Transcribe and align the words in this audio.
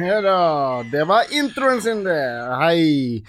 Ja 0.00 0.22
da, 0.24 0.36
det 0.88 1.02
var 1.04 1.28
introen 1.36 1.82
sin, 1.84 1.98
det. 2.06 2.20
Hei. 2.56 3.20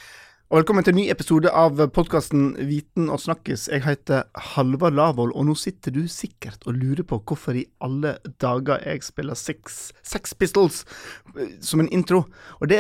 Og 0.48 0.62
velkommen 0.62 0.86
til 0.86 0.94
en 0.94 1.00
ny 1.02 1.04
episode 1.12 1.52
av 1.52 1.82
podkasten 1.92 2.54
Viten 2.70 3.10
og 3.12 3.20
snakkes. 3.20 3.66
Jeg 3.68 3.84
heter 3.84 4.30
Halvard 4.54 4.96
Lavoll, 4.96 5.34
og 5.36 5.50
nå 5.50 5.58
sitter 5.60 5.92
du 5.92 6.06
sikkert 6.08 6.64
og 6.64 6.78
lurer 6.80 7.04
på 7.04 7.20
hvorfor 7.20 7.60
i 7.60 7.66
alle 7.84 8.14
dager 8.40 8.80
jeg 8.80 9.04
spiller 9.04 9.36
Sex, 9.36 9.90
sex 10.08 10.32
Pistols 10.40 10.86
eh, 11.36 11.58
som 11.60 11.84
en 11.84 11.92
intro. 11.92 12.24
Og 12.62 12.72
det 12.72 12.80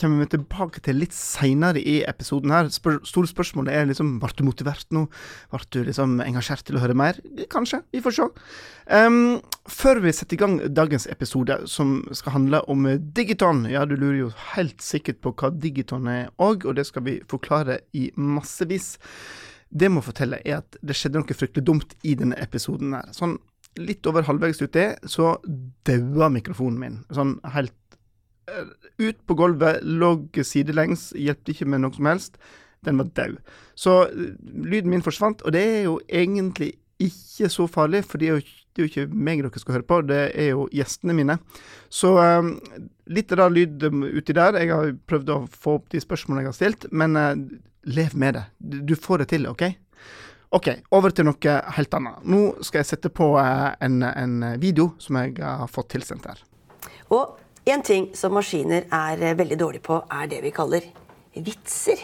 kommer 0.00 0.24
vi 0.24 0.30
tilbake 0.32 0.80
til 0.84 0.98
litt 1.00 1.14
seinere 1.16 1.80
i 1.80 2.00
episoden 2.08 2.52
her. 2.54 2.70
Spør 2.72 3.00
store 3.08 3.30
spørsmålet 3.30 3.76
er 3.76 3.88
liksom 3.90 4.16
Ble 4.22 4.32
du 4.36 4.42
motivert 4.46 4.88
nå? 4.94 5.04
Ble 5.52 5.60
du 5.74 5.80
liksom 5.86 6.18
engasjert 6.24 6.64
til 6.66 6.78
å 6.78 6.82
høre 6.82 6.96
mer? 6.98 7.20
Kanskje. 7.52 7.82
Vi 7.92 8.02
får 8.04 8.16
se. 8.16 8.28
Um, 8.90 9.38
før 9.70 10.00
vi 10.04 10.14
setter 10.16 10.38
i 10.38 10.40
gang 10.40 10.56
dagens 10.74 11.06
episode, 11.12 11.60
som 11.70 12.00
skal 12.16 12.38
handle 12.38 12.62
om 12.72 12.88
Digiton 13.14 13.66
Ja, 13.70 13.84
du 13.86 13.94
lurer 13.96 14.18
jo 14.24 14.32
helt 14.54 14.82
sikkert 14.82 15.20
på 15.24 15.34
hva 15.36 15.52
Digiton 15.54 16.08
er 16.10 16.32
òg, 16.42 16.66
og 16.66 16.80
det 16.80 16.88
skal 16.88 17.06
vi 17.06 17.20
forklare 17.30 17.82
i 17.92 18.08
massevis. 18.16 18.96
Det 19.70 19.86
jeg 19.86 19.94
må 19.94 20.02
fortelle, 20.02 20.40
er 20.44 20.64
at 20.64 20.80
det 20.82 20.96
skjedde 20.98 21.22
noe 21.22 21.36
fryktelig 21.36 21.66
dumt 21.66 21.94
i 22.02 22.16
denne 22.18 22.38
episoden 22.42 22.96
her. 22.96 23.12
Sånn 23.14 23.38
litt 23.78 24.06
over 24.10 24.26
halvveis 24.26 24.58
uti, 24.62 24.88
så 25.06 25.36
daua 25.86 26.30
mikrofonen 26.32 26.80
min. 26.80 26.96
Sånn 27.14 27.36
helt 27.54 27.74
ut 29.00 29.20
på 29.26 29.36
gulvet, 29.38 29.80
lå 29.82 30.14
sidelengs, 30.46 31.10
hjelpte 31.16 31.54
ikke 31.54 31.68
med 31.70 31.84
noe 31.84 31.96
som 31.96 32.08
helst. 32.10 32.40
Den 32.86 33.00
var 33.00 33.10
død. 33.16 33.40
Så 33.76 33.96
eh, 34.08 34.36
lyden 34.64 34.90
min 34.90 35.04
forsvant, 35.04 35.42
og 35.44 35.52
det 35.52 35.64
er 35.64 35.82
jo 35.88 35.98
egentlig 36.08 36.74
ikke 37.00 37.48
så 37.52 37.66
farlig, 37.70 38.04
for 38.08 38.20
det 38.20 38.28
er 38.28 38.38
jo, 38.38 38.44
det 38.70 38.82
er 38.82 38.86
jo 38.86 38.90
ikke 38.90 39.20
meg 39.28 39.42
dere 39.44 39.62
skal 39.62 39.78
høre 39.78 39.88
på, 39.88 40.00
det 40.08 40.20
er 40.36 40.50
jo 40.52 40.66
gjestene 40.76 41.16
mine. 41.16 41.38
Så 41.92 42.12
um, 42.16 42.54
litt 43.10 43.32
rar 43.36 43.52
lyd 43.52 43.82
uti 43.88 44.36
der. 44.36 44.58
Jeg 44.60 44.72
har 44.72 44.92
prøvd 45.08 45.32
å 45.32 45.38
få 45.48 45.78
opp 45.78 45.88
de 45.92 46.02
spørsmålene 46.02 46.44
jeg 46.44 46.52
har 46.52 46.58
stilt, 46.58 46.88
men 46.92 47.16
uh, 47.16 47.32
lev 47.88 48.16
med 48.20 48.36
det. 48.36 48.44
Du 48.84 48.94
får 48.96 49.24
det 49.24 49.30
til, 49.32 49.48
OK? 49.50 49.64
OK, 50.56 50.68
over 50.96 51.14
til 51.14 51.28
noe 51.28 51.56
helt 51.76 51.96
annet. 51.96 52.24
Nå 52.26 52.42
skal 52.66 52.82
jeg 52.82 52.90
sette 52.92 53.12
på 53.14 53.32
uh, 53.38 53.70
en, 53.80 54.02
en, 54.04 54.36
video 54.60 54.90
som 55.00 55.20
jeg 55.22 55.38
har 55.40 55.70
fått 55.72 55.92
tilsendt 55.94 56.28
her. 56.28 56.42
Og 57.14 57.38
en 57.64 57.82
ting 57.84 58.08
som 58.16 58.32
maskiner 58.34 58.86
er 58.88 59.20
eh, 59.20 59.36
veldig 59.36 59.58
dårlige 59.60 59.84
på, 59.84 60.00
er 60.08 60.30
det 60.30 60.40
vi 60.44 60.52
kaller 60.54 60.86
vitser. 61.36 62.00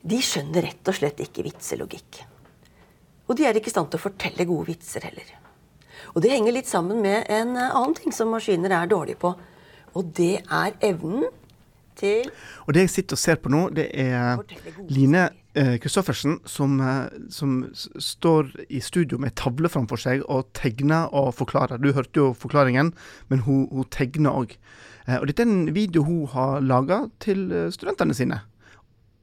De 0.00 0.20
skjønner 0.24 0.68
rett 0.68 0.90
og 0.90 0.96
slett 0.96 1.20
ikke 1.24 1.44
vitselogikk. 1.46 2.22
Og 3.30 3.36
de 3.38 3.46
er 3.46 3.56
ikke 3.56 3.70
i 3.70 3.74
stand 3.74 3.90
til 3.92 4.00
å 4.00 4.04
fortelle 4.08 4.48
gode 4.48 4.72
vitser 4.72 5.04
heller. 5.08 5.36
Og 6.14 6.22
det 6.24 6.32
henger 6.32 6.56
litt 6.56 6.68
sammen 6.70 7.02
med 7.04 7.28
en 7.32 7.56
eh, 7.56 7.70
annen 7.70 7.96
ting 7.96 8.14
som 8.14 8.32
maskiner 8.32 8.74
er 8.76 8.90
dårlige 8.90 9.20
på. 9.22 9.34
Og 9.96 10.14
det 10.16 10.42
er 10.44 10.76
evnen 10.86 11.28
til 11.98 12.28
Og 12.66 12.74
det 12.74 12.86
jeg 12.86 12.92
sitter 12.94 13.18
og 13.18 13.20
ser 13.20 13.40
på 13.42 13.50
nå, 13.52 13.64
det 13.74 13.88
er 13.98 14.38
Line 14.88 15.26
Kristoffersen 15.54 16.32
eh, 16.32 16.46
som, 16.46 16.80
eh, 16.80 17.06
som, 17.28 17.74
står 17.98 18.50
i 18.68 18.80
studio 18.80 19.18
med 19.18 19.34
tavle 19.34 19.68
framfor 19.68 19.98
seg 19.98 20.22
og 20.30 20.52
tegner 20.54 21.10
og 21.14 21.34
forklarer. 21.34 21.80
Du 21.82 21.92
hørte 21.92 22.20
jo 22.20 22.28
forklaringen, 22.38 22.92
men 23.28 23.42
hun, 23.46 23.66
hun 23.72 23.88
tegner 23.90 24.30
òg. 24.30 24.54
Eh, 25.06 25.18
og 25.18 25.26
dette 25.26 25.42
er 25.42 25.50
en 25.50 25.72
video 25.74 26.04
hun 26.06 26.28
har 26.30 26.60
laga 26.62 27.08
til 27.18 27.48
studentene 27.74 28.14
sine. 28.14 28.42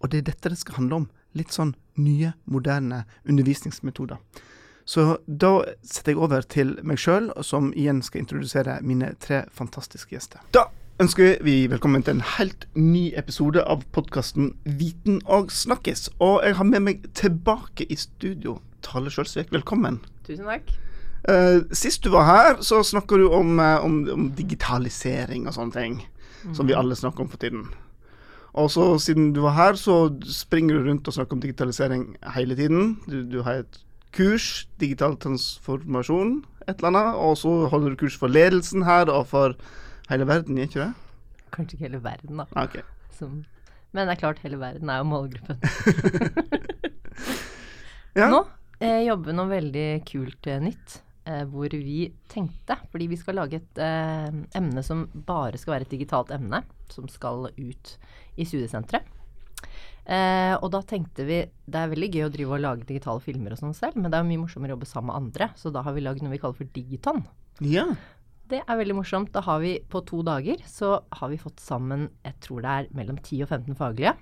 Og 0.03 0.11
det 0.11 0.19
er 0.19 0.33
dette 0.33 0.51
det 0.51 0.59
skal 0.59 0.81
handle 0.81 1.03
om. 1.03 1.07
Litt 1.37 1.55
sånn 1.55 1.75
nye, 1.95 2.33
moderne 2.45 3.05
undervisningsmetoder. 3.27 4.19
Så 4.87 5.17
da 5.27 5.61
setter 5.83 6.13
jeg 6.13 6.19
over 6.23 6.43
til 6.47 6.77
meg 6.87 6.99
sjøl, 7.01 7.31
som 7.43 7.73
igjen 7.75 7.99
skal 8.05 8.23
introdusere 8.23 8.77
mine 8.87 9.13
tre 9.19 9.41
fantastiske 9.51 10.15
gjester. 10.15 10.43
Da 10.55 10.69
ønsker 10.97 11.37
vi 11.45 11.67
velkommen 11.69 12.01
til 12.01 12.15
en 12.17 12.23
helt 12.25 12.65
ny 12.73 13.11
episode 13.19 13.61
av 13.69 13.83
podkasten 13.93 14.55
Viten 14.79 15.19
og 15.29 15.51
snakkes. 15.53 16.07
Og 16.17 16.41
jeg 16.41 16.57
har 16.57 16.65
med 16.65 16.83
meg 16.87 17.05
tilbake 17.17 17.85
i 17.85 17.97
studio 18.01 18.55
Tale 18.81 19.13
Sjølsvik. 19.13 19.51
Velkommen. 19.53 19.99
Tusen 20.25 20.49
takk. 20.49 20.73
Uh, 21.27 21.67
sist 21.75 22.01
du 22.05 22.09
var 22.15 22.25
her, 22.25 22.63
så 22.65 22.81
snakka 22.81 23.19
du 23.21 23.27
om, 23.29 23.59
uh, 23.61 23.77
om, 23.85 23.99
om, 24.09 24.25
digitalisering 24.37 25.45
og 25.45 25.57
sånne 25.59 25.77
ting. 25.77 26.01
Mm. 26.47 26.55
Som 26.57 26.65
vi 26.65 26.73
mhm. 26.73 26.79
alle 26.81 26.97
snakker 26.97 27.25
om 27.25 27.29
for 27.29 27.45
tiden. 27.45 27.67
Og 28.57 28.71
så 28.73 28.89
siden 29.01 29.33
du 29.35 29.43
var 29.45 29.53
her, 29.53 29.77
så 29.77 30.07
springer 30.25 30.79
du 30.79 30.89
rundt 30.89 31.07
og 31.07 31.13
snakker 31.13 31.37
om 31.37 31.45
digitalisering 31.45 32.07
hele 32.33 32.57
tiden. 32.57 32.95
Du, 33.05 33.21
du 33.21 33.43
har 33.45 33.61
et 33.61 33.83
kurs, 34.17 34.65
digital 34.81 35.17
transformasjon, 35.21 36.39
et 36.65 36.79
eller 36.79 36.95
annet. 36.95 37.17
Og 37.21 37.37
så 37.37 37.67
holder 37.69 37.93
du 37.93 38.01
kurs 38.01 38.17
for 38.17 38.33
ledelsen 38.33 38.87
her 38.87 39.11
og 39.13 39.27
for 39.29 39.59
Hele 40.11 40.27
verden, 40.29 40.59
gjør 40.59 40.69
ikke 40.69 40.83
det? 40.83 41.47
Kanskje 41.55 41.77
ikke 41.77 41.87
hele 41.87 42.03
verden, 42.03 42.43
da. 42.43 42.45
Okay. 42.63 42.83
Som, 43.15 43.41
men 43.95 44.07
det 44.07 44.15
er 44.15 44.21
klart, 44.21 44.43
hele 44.43 44.59
verden 44.61 44.91
er 44.91 45.01
jo 45.01 45.09
målgruppen. 45.09 45.59
ja. 48.19 48.29
Nå 48.31 48.45
eh, 48.83 49.03
jobber 49.07 49.35
noe 49.35 49.51
veldig 49.51 49.89
kult 50.07 50.49
eh, 50.49 50.63
nytt. 50.63 51.01
Eh, 51.27 51.43
hvor 51.51 51.73
vi 51.75 52.05
tenkte, 52.31 52.77
fordi 52.91 53.09
vi 53.11 53.19
skal 53.19 53.35
lage 53.41 53.59
et 53.59 53.79
eh, 53.83 54.29
emne 54.55 54.83
som 54.85 55.07
bare 55.27 55.59
skal 55.59 55.75
være 55.75 55.87
et 55.89 55.95
digitalt 55.97 56.31
emne, 56.31 56.61
som 56.93 57.09
skal 57.11 57.49
ut 57.51 57.93
i 58.39 58.45
studiesenteret. 58.47 59.13
Eh, 60.07 60.53
og 60.63 60.69
da 60.71 60.79
tenkte 60.87 61.25
vi 61.27 61.41
det 61.43 61.79
er 61.81 61.89
veldig 61.91 62.07
gøy 62.13 62.21
å 62.23 62.31
drive 62.31 62.53
og 62.55 62.61
lage 62.63 62.87
digitale 62.87 63.19
filmer 63.19 63.51
og 63.51 63.59
sånn 63.59 63.75
selv, 63.75 63.97
men 63.99 64.13
det 64.13 64.21
er 64.21 64.29
mye 64.29 64.39
morsommere 64.39 64.71
å 64.71 64.77
jobbe 64.77 64.87
sammen 64.87 65.11
med 65.11 65.19
andre, 65.19 65.49
så 65.59 65.73
da 65.75 65.83
har 65.83 65.97
vi 65.97 66.05
lagd 66.05 66.23
noe 66.23 66.31
vi 66.31 66.39
kaller 66.39 66.61
for 66.61 66.71
Digiton. 66.77 67.25
Ja. 67.59 67.89
Det 68.47 68.61
er 68.63 68.79
veldig 68.79 68.95
morsomt. 68.95 69.33
Da 69.35 69.41
har 69.43 69.59
vi 69.59 69.73
på 69.91 70.01
to 70.07 70.21
dager 70.23 70.61
så 70.69 71.01
har 71.19 71.31
vi 71.31 71.39
fått 71.41 71.59
sammen 71.59 72.07
jeg 72.23 72.37
tror 72.45 72.63
det 72.63 72.75
er 72.77 72.89
mellom 72.95 73.19
10 73.19 73.43
og 73.43 73.51
15 73.51 73.79
faglige 73.79 74.15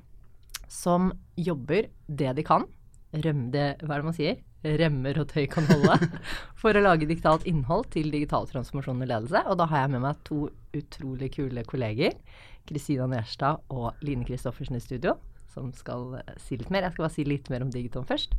som 0.71 1.11
jobber 1.37 1.91
det 2.07 2.31
de 2.37 2.45
kan. 2.45 2.65
Rømde, 3.13 3.67
hva 3.83 3.95
er 3.95 4.01
det 4.01 4.07
man 4.07 4.17
sier? 4.17 4.41
Remmer 4.65 5.19
og 5.21 5.29
tøy 5.29 5.45
kan 5.51 5.67
holde. 5.69 6.09
for 6.61 6.73
å 6.73 6.81
lage 6.81 7.05
digitalt 7.05 7.45
innhold 7.45 7.91
til 7.93 8.09
digital 8.13 8.49
transformasjon 8.49 9.05
og 9.05 9.11
ledelse. 9.11 9.43
Og 9.45 9.59
da 9.61 9.69
har 9.69 9.85
jeg 9.85 9.93
med 9.93 10.03
meg 10.07 10.25
to 10.25 10.47
utrolig 10.75 11.29
kule 11.37 11.63
kolleger. 11.69 12.17
Kristina 12.65 13.05
Nerstad 13.11 13.61
og 13.69 14.01
Line 14.01 14.25
Kristoffersen 14.25 14.79
i 14.79 14.83
studio 14.83 15.13
som 15.55 15.69
skal 15.71 16.17
eh, 16.19 16.33
si 16.41 16.57
litt 16.59 16.71
mer. 16.73 16.83
Jeg 16.83 16.95
skal 16.95 17.05
bare 17.05 17.15
si 17.15 17.23
litt 17.27 17.45
mer 17.53 17.63
om 17.63 17.69
Digiton 17.71 18.07
først. 18.09 18.33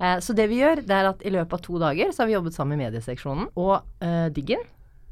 Eh, 0.00 0.16
så 0.24 0.34
det 0.34 0.48
vi 0.50 0.62
gjør, 0.62 0.82
det 0.82 0.96
er 0.96 1.10
at 1.12 1.22
i 1.22 1.30
løpet 1.34 1.60
av 1.60 1.62
to 1.68 1.78
dager 1.82 2.10
så 2.10 2.24
har 2.24 2.32
vi 2.32 2.34
jobbet 2.34 2.56
sammen 2.56 2.74
med 2.74 2.88
medieseksjonen 2.88 3.52
og 3.54 3.76
eh, 4.02 4.26
Diggen 4.34 4.64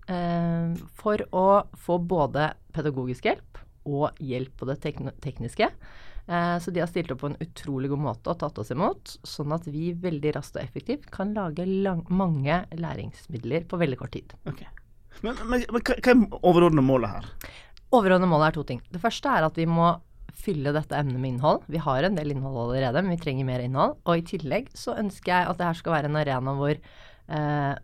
for 0.05 1.23
å 1.33 1.47
få 1.81 1.95
både 1.97 2.51
pedagogisk 2.77 3.25
hjelp 3.25 3.61
og 3.89 4.19
hjelp 4.21 4.57
på 4.61 4.69
det 4.69 4.77
tekniske. 5.25 5.71
Eh, 6.27 6.59
så 6.59 6.71
de 6.71 6.81
har 6.81 6.89
stilt 6.89 7.13
opp 7.13 7.21
på 7.21 7.31
en 7.33 7.41
utrolig 7.43 7.91
god 7.93 8.01
måte 8.07 8.33
og 8.33 8.41
tatt 8.41 8.59
oss 8.61 8.73
imot, 8.73 9.17
sånn 9.29 9.53
at 9.57 9.67
vi 9.69 9.93
veldig 9.93 10.33
raskt 10.39 10.57
og 10.57 10.65
effektivt 10.65 11.11
kan 11.13 11.35
lage 11.37 11.67
lang, 11.69 12.01
mange 12.09 12.63
læringsmidler 12.81 13.69
på 13.69 13.81
veldig 13.81 14.01
kort 14.01 14.15
tid. 14.17 14.33
Okay. 14.49 14.71
Men, 15.21 15.37
men, 15.45 15.67
men, 15.69 15.85
hva 15.85 15.95
er 16.01 16.25
overordnet 16.41 16.87
målet 16.87 17.13
her? 17.13 17.31
Overordnet 17.95 18.31
målet 18.31 18.51
er 18.51 18.57
to 18.57 18.65
ting. 18.67 18.81
Det 18.91 19.03
første 19.03 19.31
er 19.31 19.47
at 19.47 19.61
vi 19.61 19.69
må 19.69 19.93
fylle 20.35 20.73
dette 20.75 20.97
emnet 20.99 21.21
med 21.21 21.37
innhold. 21.37 21.63
Vi 21.71 21.79
har 21.79 22.03
en 22.03 22.17
del 22.17 22.33
innhold 22.33 22.57
allerede, 22.65 23.05
men 23.05 23.15
vi 23.15 23.23
trenger 23.23 23.47
mer 23.47 23.63
innhold. 23.63 23.99
Og 24.03 24.19
i 24.19 24.25
tillegg 24.27 24.73
så 24.75 24.97
ønsker 24.99 25.31
jeg 25.31 25.51
at 25.51 25.61
det 25.61 25.69
her 25.69 25.79
skal 25.79 25.95
være 25.95 26.11
en 26.11 26.19
arena 26.19 26.57
hvor 26.59 26.73
eh, 26.75 27.75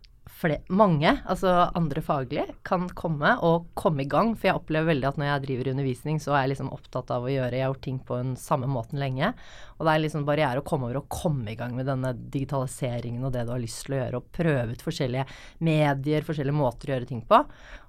mange, 0.73 1.11
altså 1.29 1.71
andre 1.77 2.01
faglige, 2.01 2.47
kan 2.67 2.87
komme 2.97 3.35
og 3.45 3.67
komme 3.77 4.05
i 4.05 4.09
gang. 4.09 4.33
For 4.35 4.49
jeg 4.49 4.57
opplever 4.57 4.91
veldig 4.91 5.09
at 5.11 5.19
når 5.19 5.29
jeg 5.29 5.43
driver 5.45 5.71
undervisning, 5.73 6.21
så 6.23 6.33
er 6.33 6.45
jeg 6.45 6.53
liksom 6.55 6.71
opptatt 6.73 7.11
av 7.13 7.27
å 7.27 7.31
gjøre 7.31 7.57
Jeg 7.57 7.65
har 7.65 7.73
gjort 7.73 7.85
ting 7.85 7.99
på 8.07 8.17
den 8.17 8.33
samme 8.39 8.69
måten 8.71 9.01
lenge. 9.01 9.33
Og 9.81 9.87
det 9.87 9.95
er 9.95 10.03
liksom 10.03 10.25
barriere 10.27 10.61
å 10.61 10.65
komme 10.65 10.85
over 10.87 10.99
og 10.99 11.07
komme 11.09 11.55
i 11.55 11.57
gang 11.57 11.73
med 11.73 11.87
denne 11.89 12.13
digitaliseringen 12.13 13.23
og 13.25 13.33
det 13.33 13.47
du 13.47 13.53
har 13.55 13.61
lyst 13.61 13.87
til 13.87 13.95
å 13.95 14.01
gjøre, 14.03 14.19
og 14.21 14.27
prøve 14.37 14.75
ut 14.75 14.83
forskjellige 14.85 15.25
medier, 15.65 16.27
forskjellige 16.27 16.57
måter 16.57 16.91
å 16.91 16.93
gjøre 16.95 17.09
ting 17.09 17.23
på. 17.25 17.39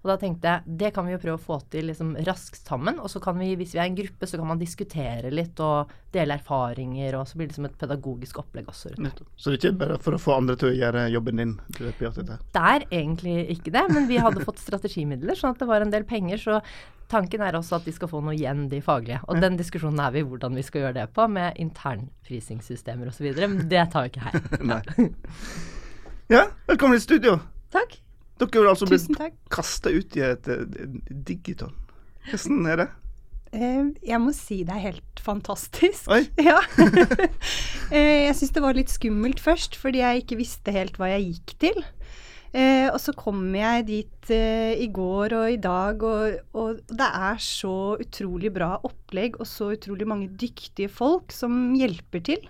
Og 0.02 0.08
da 0.08 0.16
tenkte 0.18 0.54
jeg 0.54 0.76
det 0.80 0.90
kan 0.96 1.04
vi 1.06 1.12
jo 1.12 1.20
prøve 1.20 1.36
å 1.36 1.42
få 1.42 1.58
til 1.70 1.90
liksom 1.90 2.14
raskt 2.24 2.64
sammen. 2.64 2.96
Og 3.02 3.12
så 3.12 3.20
kan 3.22 3.36
vi, 3.38 3.52
hvis 3.60 3.74
vi 3.76 3.82
er 3.82 3.90
en 3.90 3.98
gruppe, 3.98 4.28
så 4.28 4.40
kan 4.40 4.48
man 4.48 4.62
diskutere 4.62 5.30
litt 5.30 5.60
og 5.62 5.92
dele 6.12 6.38
erfaringer, 6.40 7.18
og 7.20 7.28
så 7.28 7.36
blir 7.36 7.50
det 7.50 7.54
liksom 7.54 7.68
et 7.68 7.76
pedagogisk 7.84 8.40
opplegg 8.40 8.72
også. 8.72 8.94
Rundt. 8.96 9.20
Så 9.36 9.52
det 9.52 9.58
er 9.58 9.60
ikke 9.60 9.82
bare 9.84 10.00
for 10.02 10.16
å 10.16 10.22
få 10.22 10.38
andre 10.38 10.56
til 10.60 10.72
å 10.72 10.74
gjøre 10.78 11.04
jobben 11.12 11.44
din? 11.44 11.54
Det 12.56 12.64
er 12.72 12.88
egentlig 12.88 13.36
ikke 13.58 13.76
det, 13.76 13.84
men 13.92 14.08
vi 14.08 14.18
hadde 14.22 14.44
fått 14.48 14.64
strategimidler, 14.64 15.38
sånn 15.38 15.52
at 15.54 15.62
det 15.62 15.68
var 15.68 15.84
en 15.84 15.92
del 15.92 16.08
penger. 16.08 16.40
så 16.40 16.60
Tanken 17.12 17.42
er 17.44 17.58
også 17.58 17.76
at 17.76 17.84
de 17.84 17.92
skal 17.92 18.08
få 18.08 18.22
noe 18.24 18.32
igjen, 18.32 18.66
de 18.72 18.80
faglige. 18.84 19.20
Og 19.28 19.40
den 19.42 19.58
diskusjonen 19.60 20.00
er 20.00 20.14
vi 20.14 20.24
hvordan 20.24 20.56
vi 20.56 20.64
skal 20.64 20.86
gjøre 20.86 20.96
det 21.02 21.10
på, 21.12 21.26
med 21.28 21.58
internprisingssystemer 21.60 23.10
osv. 23.12 23.28
Men 23.36 23.66
det 23.68 23.84
tar 23.92 24.06
vi 24.06 24.14
ikke 24.14 24.26
her. 24.30 24.40
Ja, 26.32 26.46
velkommen 26.64 26.96
i 26.96 27.02
studio. 27.02 27.34
Takk. 27.74 27.98
Dere 28.40 28.62
har 28.62 28.70
altså 28.70 28.86
blitt 28.88 29.10
kasta 29.52 29.90
ut 29.92 30.16
i 30.16 30.22
et, 30.24 30.48
et 30.48 31.10
digiton. 31.28 31.74
Hvordan 32.30 32.68
er 32.72 32.80
det? 32.80 32.86
Uh, 33.52 33.90
jeg 34.00 34.16
må 34.22 34.32
si 34.32 34.62
det 34.64 34.72
er 34.72 34.86
helt 34.86 35.20
fantastisk. 35.20 36.08
Oi. 36.08 36.22
Ja. 36.48 36.56
uh, 36.78 37.92
jeg 37.92 38.32
syns 38.38 38.54
det 38.56 38.62
var 38.64 38.78
litt 38.78 38.92
skummelt 38.92 39.42
først, 39.44 39.76
fordi 39.76 40.00
jeg 40.00 40.22
ikke 40.22 40.40
visste 40.40 40.72
helt 40.72 40.96
hva 40.96 41.10
jeg 41.12 41.34
gikk 41.34 41.54
til. 41.66 41.82
Eh, 42.52 42.88
og 42.92 42.98
så 43.00 43.14
kommer 43.16 43.56
jeg 43.62 43.86
dit 43.88 44.32
eh, 44.34 44.74
i 44.84 44.90
går 44.92 45.32
og 45.38 45.54
i 45.54 45.60
dag, 45.62 46.02
og, 46.04 46.40
og 46.52 46.82
det 46.92 47.08
er 47.08 47.38
så 47.40 47.76
utrolig 48.02 48.50
bra 48.52 48.74
opplegg 48.84 49.38
og 49.40 49.48
så 49.48 49.70
utrolig 49.72 50.08
mange 50.08 50.28
dyktige 50.36 50.92
folk 50.92 51.32
som 51.32 51.72
hjelper 51.78 52.24
til. 52.28 52.44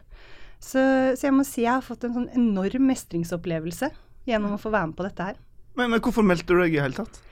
Så, 0.63 0.83
så 1.19 1.29
jeg 1.29 1.35
må 1.35 1.47
si 1.47 1.63
jeg 1.65 1.77
har 1.77 1.87
fått 1.87 2.07
en 2.07 2.17
sånn 2.17 2.31
enorm 2.39 2.89
mestringsopplevelse 2.91 3.93
gjennom 4.27 4.57
å 4.57 4.63
få 4.63 4.75
være 4.75 4.91
med 4.91 4.99
på 4.99 5.07
dette 5.07 5.29
her. 5.31 5.39
Men, 5.79 5.95
men 5.95 6.03
hvorfor 6.03 6.27
meldte 6.27 6.51
du 6.51 6.63
deg 6.63 6.75
i 6.75 6.83
hele 6.83 6.99
tatt? 6.99 7.23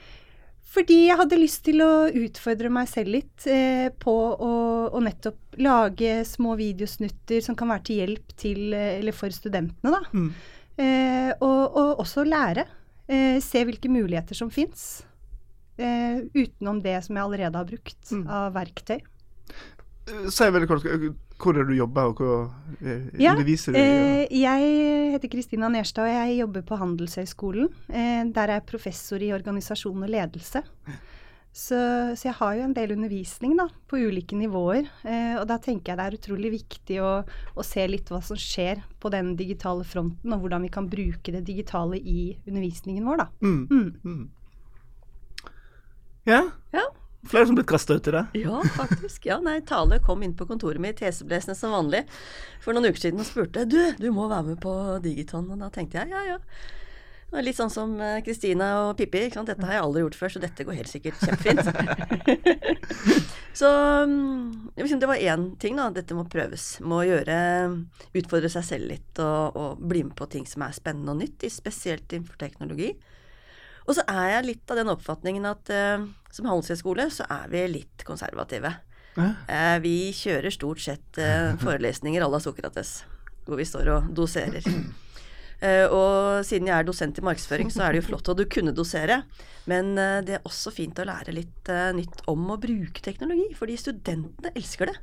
Fordi 0.70 1.00
jeg 1.08 1.18
hadde 1.18 1.38
lyst 1.40 1.64
til 1.66 1.82
å 1.82 2.06
utfordre 2.06 2.70
meg 2.70 2.86
selv 2.90 3.16
litt 3.16 3.46
eh, 3.50 3.88
på 3.90 4.14
å, 4.14 4.52
å, 4.86 5.02
nettopp 5.02 5.58
lage 5.58 6.20
små 6.28 6.54
videosnutter 6.60 7.42
som 7.42 7.56
kan 7.58 7.72
være 7.72 7.86
til 7.88 8.02
hjelp 8.04 8.34
til, 8.38 8.60
eh, 8.78 9.00
eller 9.00 9.16
for 9.16 9.34
studentene, 9.34 9.96
da. 9.96 10.02
Mm. 10.14 10.28
Eh, 10.80 11.30
og, 11.44 11.62
og, 11.76 12.02
også 12.04 12.24
lære. 12.24 12.66
Eh, 13.10 13.38
se 13.44 13.64
hvilke 13.66 13.90
muligheter 13.92 14.38
som 14.38 14.50
fins. 14.52 15.02
Eh, 15.80 16.26
utenom 16.34 16.80
det 16.84 16.98
som 17.06 17.16
jeg 17.16 17.24
allerede 17.24 17.60
har 17.60 17.68
brukt 17.68 18.12
mm. 18.12 18.26
av 18.28 18.54
verktøy. 18.56 19.00
Si 20.32 20.46
veldig 20.48 20.66
kort, 20.66 20.86
hvor 21.40 21.58
er 21.60 21.68
du 21.68 21.74
jobber, 21.76 22.10
og 22.10 22.18
hvor 22.18 22.48
ja, 23.20 23.34
underviser 23.34 23.76
du? 23.76 23.78
Eh, 23.78 24.24
jeg 24.40 24.72
heter 25.14 25.30
Kristina 25.30 25.68
Nerstad, 25.70 26.08
og 26.08 26.16
jeg 26.16 26.40
jobber 26.40 26.64
på 26.66 26.78
Handelshøyskolen. 26.80 27.70
Eh, 27.88 28.24
der 28.34 28.48
er 28.48 28.58
jeg 28.58 28.66
professor 28.72 29.22
i 29.22 29.30
organisasjon 29.36 30.02
og 30.06 30.10
ledelse. 30.10 30.64
Så, 31.52 31.76
så, 32.14 32.28
jeg 32.28 32.36
har 32.38 32.54
jo 32.54 32.62
en 32.62 32.74
del 32.76 32.92
undervisning 32.94 33.56
da, 33.58 33.66
på 33.90 33.98
ulike 33.98 34.36
nivåer. 34.38 34.86
Eh, 35.02 35.34
og 35.40 35.48
da 35.50 35.56
tenker 35.62 35.92
jeg 35.92 35.98
det 35.98 36.06
er 36.06 36.18
utrolig 36.20 36.52
viktig 36.54 37.00
å, 37.02 37.10
å, 37.26 37.64
se 37.66 37.86
litt 37.90 38.10
hva 38.12 38.20
som 38.22 38.38
skjer 38.38 38.84
på 39.02 39.10
den 39.10 39.34
digitale 39.38 39.84
fronten, 39.86 40.30
og 40.30 40.44
hvordan 40.44 40.62
vi 40.66 40.70
kan 40.72 40.86
bruke 40.90 41.34
det 41.34 41.42
digitale 41.48 41.98
i 41.98 42.36
undervisningen 42.46 43.08
vår. 43.10 43.24
da. 43.24 43.28
Mm. 43.42 43.66
Mm. 43.66 43.90
Mm. 44.04 45.50
Ja. 46.30 46.44
ja. 46.76 46.86
Flere 47.28 47.46
som 47.46 47.58
blitt 47.58 47.68
kasta 47.68 47.98
ut 47.98 48.08
i 48.08 48.14
det? 48.14 48.26
Ja, 48.40 48.62
faktisk. 48.78 49.26
Ja, 49.26 49.40
nei, 49.44 49.58
Tale 49.66 49.98
kom 50.06 50.22
inn 50.24 50.36
på 50.38 50.46
kontoret 50.48 50.80
mitt 50.80 51.02
heseblesende 51.04 51.58
som 51.58 51.74
vanlig 51.74 52.06
for 52.62 52.72
noen 52.72 52.88
uker 52.88 53.08
siden 53.08 53.20
og 53.20 53.28
spurte 53.28 53.66
du, 53.68 53.80
du 53.98 54.08
må 54.14 54.30
være 54.30 54.54
med 54.54 54.62
på 54.62 54.72
Digiton. 55.04 55.50
Og 55.50 55.60
da 55.60 55.68
tenkte 55.74 56.00
jeg 56.00 56.14
ja, 56.14 56.22
ja. 56.30 56.38
Litt 57.30 57.54
sånn 57.54 57.70
som 57.70 57.92
eh, 58.02 58.18
Kristina 58.26 58.72
og 58.88 58.96
Pippi. 58.98 59.28
Dette 59.30 59.62
har 59.62 59.76
jeg 59.76 59.84
aldri 59.84 60.02
gjort 60.02 60.16
før, 60.18 60.32
så 60.34 60.40
dette 60.42 60.64
går 60.66 60.80
helt 60.80 60.90
sikkert 60.90 61.20
kjempefint. 61.22 61.62
så 63.60 63.70
mm, 64.10 64.72
det 64.74 65.06
var 65.06 65.22
én 65.22 65.44
ting, 65.62 65.78
da. 65.78 65.86
Dette 65.94 66.16
må 66.18 66.24
prøves. 66.30 66.72
Må 66.82 67.04
gjøre 67.06 67.36
Utfordre 68.18 68.50
seg 68.50 68.66
selv 68.66 68.90
litt 68.90 69.20
og, 69.22 69.54
og, 69.54 69.78
bli 69.78 70.02
med 70.08 70.16
på 70.18 70.26
ting 70.32 70.48
som 70.48 70.64
er 70.66 70.74
spennende 70.74 71.14
og 71.14 71.20
nytt, 71.22 71.46
spesielt 71.54 72.10
innenfor 72.10 72.40
teknologi. 72.40 72.90
Og 73.86 73.94
så 73.94 74.02
er 74.10 74.34
jeg 74.34 74.48
litt 74.48 74.72
av 74.72 74.80
den 74.80 74.90
oppfatningen 74.90 75.46
at 75.48 75.70
uh, 75.70 76.02
som 76.34 76.48
handelshøyskole 76.50 77.06
så 77.14 77.26
er 77.30 77.46
vi 77.52 77.62
litt 77.78 78.04
konservative. 78.06 78.72
Uh, 79.18 79.78
vi 79.82 80.10
kjører 80.14 80.54
stort 80.54 80.82
sett 80.82 81.22
uh, 81.22 81.54
forelesninger 81.62 82.22
à 82.22 82.28
la 82.30 82.42
Sokrates, 82.42 83.00
hvor 83.46 83.58
vi 83.58 83.66
står 83.66 83.90
og 83.94 84.10
doserer. 84.18 84.66
Uh, 85.60 85.86
og 85.92 86.46
siden 86.48 86.70
jeg 86.70 86.76
er 86.78 86.86
dosent 86.88 87.18
i 87.20 87.24
markedsføring, 87.24 87.68
så 87.72 87.84
er 87.84 87.92
det 87.92 88.00
jo 88.00 88.06
flott 88.08 88.30
at 88.32 88.38
du 88.38 88.46
kunne 88.48 88.72
dosere. 88.76 89.20
Men 89.68 89.92
uh, 89.98 90.22
det 90.24 90.38
er 90.38 90.48
også 90.48 90.72
fint 90.72 90.96
å 90.96 91.04
lære 91.08 91.34
litt 91.36 91.68
uh, 91.68 91.90
nytt 91.96 92.24
om 92.32 92.48
å 92.48 92.58
bruke 92.60 93.04
teknologi, 93.04 93.50
fordi 93.58 93.76
studentene 93.80 94.54
elsker 94.56 94.88
det. 94.88 94.96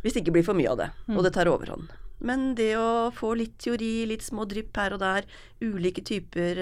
Hvis 0.00 0.16
det 0.16 0.24
ikke 0.24 0.38
blir 0.38 0.46
for 0.46 0.56
mye 0.56 0.72
av 0.72 0.80
det, 0.80 0.90
og 1.12 1.22
det 1.26 1.34
tar 1.34 1.50
overhånd. 1.50 1.92
Men 2.24 2.54
det 2.56 2.70
å 2.80 3.10
få 3.12 3.34
litt 3.36 3.56
teori, 3.60 4.06
litt 4.08 4.24
små 4.24 4.46
drypp 4.48 4.76
her 4.80 4.94
og 4.96 5.02
der, 5.02 5.26
ulike 5.60 6.04
typer 6.06 6.60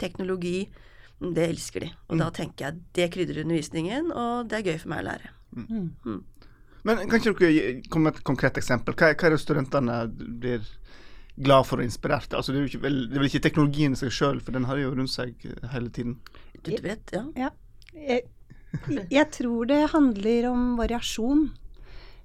teknologi, 0.00 0.64
det 1.20 1.44
elsker 1.50 1.84
de. 1.84 1.90
Og 2.08 2.16
mm. 2.16 2.22
da 2.22 2.30
tenker 2.34 2.66
jeg 2.66 2.80
det 2.96 3.10
krydrer 3.14 3.42
undervisningen, 3.44 4.08
og 4.10 4.48
det 4.50 4.58
er 4.58 4.72
gøy 4.72 4.80
for 4.82 4.92
meg 4.94 5.04
å 5.04 5.06
lære. 5.10 5.30
Mm. 5.56 5.92
Mm. 6.06 6.18
Men 6.86 7.02
kan 7.10 7.18
ikke 7.18 7.34
dere 7.42 7.76
komme 7.90 8.08
med 8.08 8.18
et 8.18 8.26
konkret 8.26 8.58
eksempel? 8.60 8.94
Hva, 8.98 9.12
hva 9.12 9.28
er 9.28 9.34
det 9.34 9.42
studentene 9.42 10.00
blir 10.14 10.66
glad 11.36 11.66
for 11.68 11.82
og 11.82 11.86
inspirert. 11.86 12.32
Altså, 12.32 12.52
det, 12.52 12.62
er 12.62 12.70
ikke, 12.70 12.82
vel, 12.86 13.02
det 13.10 13.16
er 13.18 13.22
vel 13.22 13.30
ikke 13.30 13.44
teknologien 13.44 13.96
i 13.96 14.00
seg 14.00 14.14
sjøl, 14.14 14.40
for 14.44 14.56
den 14.56 14.66
har 14.68 14.80
jo 14.80 14.94
rundt 14.94 15.12
seg 15.12 15.46
hele 15.72 15.92
tiden. 15.92 16.18
Du 16.62 16.72
vet, 16.82 17.12
ja. 17.14 17.22
ja. 17.36 17.52
Jeg, 17.96 18.26
jeg, 19.12 19.26
tror 19.32 19.68
det 19.70 19.84
handler 19.92 20.50
om 20.50 20.74
variasjon. 20.80 21.48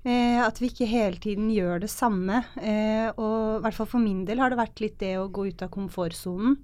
Eh, 0.02 0.40
at 0.42 0.58
vi 0.58 0.72
ikke 0.72 0.90
hele 0.90 1.22
tiden 1.22 1.52
gjør 1.54 1.84
det 1.84 1.92
samme. 1.94 2.42
Eh, 2.58 3.12
og 3.14 3.60
i 3.60 3.62
hvert 3.66 3.78
fall 3.78 3.90
for 3.92 4.02
min 4.02 4.24
del 4.26 4.42
har 4.42 4.52
det 4.52 4.60
vært 4.62 4.82
litt 4.82 4.98
det 5.04 5.14
å 5.22 5.30
gå 5.30 5.52
ut 5.52 5.62
av 5.62 5.70
komfortsonen. 5.74 6.58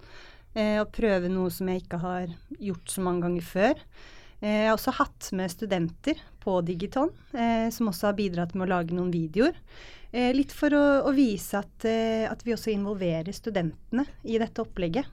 Eh, 0.57 0.79
og 0.81 0.93
prøve 0.95 1.29
noe 1.29 1.51
som 1.53 1.69
jeg 1.69 1.83
ikke 1.83 2.01
har 2.01 2.31
gjort 2.57 2.89
så 2.89 3.03
mange 3.05 3.27
ganger 3.27 3.45
før. 3.45 3.83
Eh, 4.39 4.63
jeg 4.63 4.69
har 4.69 4.77
også 4.77 4.95
hatt 4.99 5.29
med 5.37 5.53
studenter 5.53 6.19
på 6.43 6.59
Digiton, 6.65 7.09
eh, 7.33 7.69
som 7.73 7.89
også 7.89 8.11
har 8.11 8.17
bidratt 8.17 8.53
med 8.55 8.67
å 8.67 8.73
lage 8.75 8.95
noen 8.95 9.11
videoer. 9.13 9.57
Eh, 10.11 10.31
litt 10.35 10.53
for 10.55 10.73
å, 10.73 10.85
å 11.09 11.13
vise 11.15 11.59
at, 11.59 11.85
eh, 11.89 12.25
at, 12.29 12.43
vi 12.45 12.55
også 12.55 12.71
involverer 12.71 13.33
studentene 13.35 14.05
i 14.23 14.37
dette 14.39 14.63
opplegget. 14.63 15.09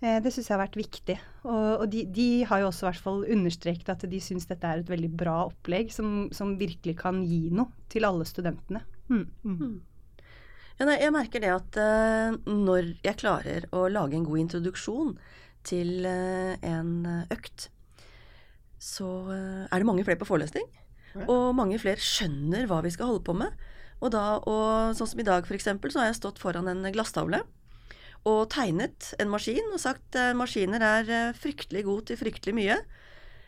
Eh, 0.00 0.18
det 0.20 0.32
syns 0.32 0.48
jeg 0.48 0.54
har 0.56 0.64
vært 0.64 0.78
viktig. 0.80 1.16
Og, 1.46 1.84
og 1.84 1.86
de, 1.92 2.02
de, 2.10 2.28
har 2.48 2.62
jo 2.62 2.70
også 2.70 2.86
i 2.86 2.88
hvert 2.90 3.04
fall 3.04 3.22
understreket 3.36 3.92
at 3.94 4.08
de 4.10 4.22
syns 4.22 4.48
dette 4.48 4.68
er 4.68 4.82
et 4.82 4.90
veldig 4.92 5.12
bra 5.14 5.38
opplegg 5.46 5.92
som, 5.94 6.26
som, 6.36 6.56
virkelig 6.58 6.98
kan 7.00 7.22
gi 7.24 7.46
noe 7.54 7.70
til 7.92 8.08
alle 8.08 8.26
studentene. 8.28 8.82
Mm. 9.12 9.24
Mm. 9.46 9.78
Ja, 10.76 10.88
nei, 10.88 10.98
jeg 11.00 11.14
merker 11.14 11.40
det 11.40 11.54
at 11.54 11.78
uh, 11.80 12.34
når 12.50 12.90
jeg 13.06 13.16
klarer 13.22 13.64
å 13.72 13.86
lage 13.88 14.18
en 14.18 14.26
god 14.26 14.42
introduksjon 14.42 15.14
til 15.64 16.04
uh, 16.04 16.52
en 16.60 16.90
økt, 17.32 17.70
så 18.86 19.06
uh, 19.26 19.64
er 19.66 19.82
det 19.82 19.88
mange 19.88 20.04
flere 20.06 20.20
på 20.20 20.28
forelesning. 20.28 20.66
Ja. 21.16 21.26
Og 21.32 21.50
mange 21.58 21.78
flere 21.82 22.02
skjønner 22.02 22.68
hva 22.70 22.82
vi 22.86 22.92
skal 22.94 23.10
holde 23.10 23.24
på 23.26 23.34
med. 23.34 23.54
Og 24.04 24.12
da, 24.12 24.38
og 24.44 24.96
sånn 24.96 25.10
som 25.10 25.22
i 25.22 25.26
dag 25.26 25.46
f.eks., 25.48 25.66
så 25.66 26.02
har 26.02 26.10
jeg 26.10 26.20
stått 26.20 26.40
foran 26.42 26.68
en 26.70 26.84
glasstavle 26.94 27.42
og 28.26 28.48
tegnet 28.50 29.12
en 29.22 29.30
maskin 29.30 29.68
og 29.70 29.80
sagt 29.80 30.16
eh, 30.18 30.34
maskiner 30.36 30.82
er 30.82 31.10
eh, 31.12 31.36
fryktelig 31.36 31.84
gode 31.86 32.08
til 32.10 32.18
fryktelig 32.20 32.56
mye. 32.58 32.78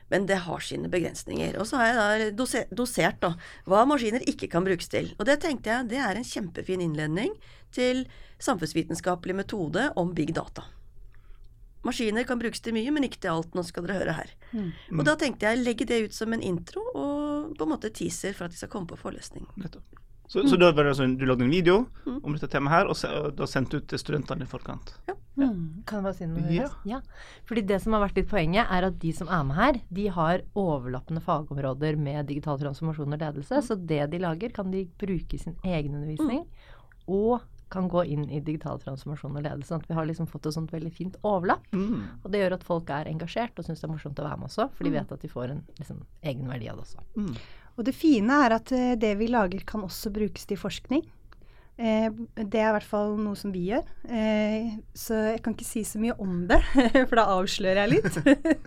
Men 0.09 0.25
det 0.25 0.39
har 0.47 0.63
sine 0.65 0.89
begrensninger. 0.89 1.59
Og 1.61 1.67
så 1.69 1.81
har 1.81 1.91
jeg 1.91 2.31
da 2.39 2.63
dosert 2.73 3.19
da, 3.21 3.35
hva 3.69 3.83
maskiner 3.89 4.25
ikke 4.31 4.49
kan 4.49 4.65
brukes 4.65 4.89
til. 4.89 5.11
Og 5.19 5.27
det 5.29 5.41
tenkte 5.43 5.75
jeg 5.75 5.91
det 5.91 6.01
er 6.01 6.17
en 6.17 6.25
kjempefin 6.25 6.85
innledning 6.85 7.35
til 7.75 8.07
samfunnsvitenskapelig 8.41 9.37
metode 9.43 9.91
om 10.01 10.15
big 10.17 10.33
data. 10.39 10.65
Maskiner 11.87 12.27
kan 12.29 12.41
brukes 12.41 12.61
til 12.65 12.75
mye, 12.77 12.91
men 12.95 13.07
ikke 13.07 13.21
til 13.23 13.37
alt. 13.37 13.55
Nå 13.55 13.63
skal 13.67 13.87
dere 13.87 14.01
høre 14.01 14.17
her. 14.19 14.35
Mm. 14.53 14.73
Og 14.99 15.07
da 15.07 15.15
tenkte 15.21 15.47
jeg 15.47 15.63
legge 15.63 15.87
det 15.89 16.03
ut 16.09 16.17
som 16.17 16.35
en 16.35 16.43
intro 16.45 16.83
og 16.95 17.55
på 17.59 17.67
en 17.67 17.73
måte 17.73 17.93
teaser 17.95 18.35
for 18.37 18.49
at 18.49 18.55
de 18.55 18.61
skal 18.61 18.73
komme 18.73 18.91
på 18.91 18.99
forelesning. 18.99 19.47
Nettopp. 19.61 19.99
Så, 20.29 20.43
mm. 20.43 20.49
så 20.49 20.57
da 20.61 20.69
var 20.77 20.85
det 20.85 20.99
sånn, 20.99 21.15
du 21.17 21.25
lagde 21.25 21.47
en 21.47 21.53
video 21.53 21.79
mm. 22.05 22.19
om 22.21 22.35
dette 22.37 22.51
temaet 22.53 22.75
her, 22.75 22.91
og, 22.93 22.99
se, 23.01 23.09
og 23.09 23.33
da 23.39 23.47
sendte 23.49 23.81
ut 23.81 23.87
til 23.89 24.01
studentene 24.01 24.45
i 24.45 24.51
forkant? 24.51 24.91
Ja. 25.09 25.15
ja. 25.41 25.49
Kan 25.89 26.03
jeg 26.03 26.05
bare 26.05 26.17
si 26.19 26.29
noe? 26.29 26.43
Ja. 26.53 26.67
ja. 26.91 26.99
Fordi 27.49 27.65
det 27.71 27.79
som 27.81 27.97
har 27.97 28.05
vært 28.05 28.21
litt 28.21 28.29
poenget, 28.29 28.69
er 28.69 28.91
at 28.91 28.99
de 29.01 29.13
som 29.17 29.31
er 29.33 29.47
med 29.49 29.57
her, 29.57 29.79
de 29.89 30.05
har 30.13 30.45
overlappende 30.53 31.25
fagområder 31.25 31.97
med 31.97 32.29
digital 32.29 32.61
transformasjon 32.61 33.17
og 33.17 33.25
ledelse. 33.25 33.63
Mm. 33.63 33.69
Så 33.71 33.79
det 33.95 34.03
de 34.13 34.21
lager, 34.27 34.53
kan 34.59 34.75
de 34.75 34.85
bruke 35.01 35.39
i 35.39 35.41
sin 35.41 35.57
egen 35.65 35.97
undervisning. 35.97 36.45
Mm. 36.45 36.85
Og 37.09 37.49
kan 37.73 37.89
gå 37.91 38.05
inn 38.09 38.25
i 38.31 38.41
digital 38.41 38.81
transformasjon 38.83 39.37
og 39.37 39.45
ledelse. 39.45 39.71
Sånn 39.73 39.85
at 39.85 39.91
vi 39.91 39.99
har 39.99 40.09
liksom 40.09 40.29
fått 40.31 40.49
et 40.49 40.57
sånt 40.57 40.73
veldig 40.73 40.93
fint 40.95 41.19
overlapp. 41.27 41.67
Mm. 41.73 42.23
Og 42.23 42.33
det 42.33 42.43
gjør 42.43 42.57
at 42.59 42.67
folk 42.67 42.91
er 42.95 43.11
engasjert 43.11 43.59
og 43.59 43.69
syns 43.69 43.83
det 43.83 43.89
er 43.89 43.95
morsomt 43.95 44.23
å 44.23 44.27
være 44.27 44.41
med 44.41 44.51
også, 44.51 44.69
for 44.75 44.89
de 44.89 44.95
vet 44.97 45.15
at 45.15 45.25
de 45.25 45.33
får 45.33 45.55
en 45.55 45.63
liksom, 45.81 46.03
egen 46.33 46.51
verdi 46.51 46.71
av 46.73 46.81
det 46.81 46.87
også. 46.87 47.05
Mm. 47.19 47.35
Og 47.79 47.87
det 47.87 47.95
fine 47.95 48.41
er 48.47 48.57
at 48.57 48.75
eh, 48.75 48.97
det 48.99 49.15
vi 49.21 49.31
lager 49.31 49.63
kan 49.69 49.85
også 49.87 50.11
brukes 50.15 50.49
til 50.51 50.59
forskning. 50.61 51.05
Eh, 51.79 52.09
det 52.35 52.59
er 52.59 52.73
i 52.73 52.75
hvert 52.75 52.89
fall 52.91 53.13
noe 53.23 53.39
som 53.39 53.53
vi 53.55 53.69
gjør. 53.69 53.85
Eh, 54.11 54.73
så 54.99 55.21
jeg 55.29 55.43
kan 55.45 55.55
ikke 55.55 55.69
si 55.69 55.85
så 55.87 56.01
mye 56.03 56.17
om 56.19 56.41
det, 56.51 56.59
for 57.09 57.15
da 57.21 57.29
avslører 57.37 57.85
jeg 57.85 57.93
litt. 57.93 58.19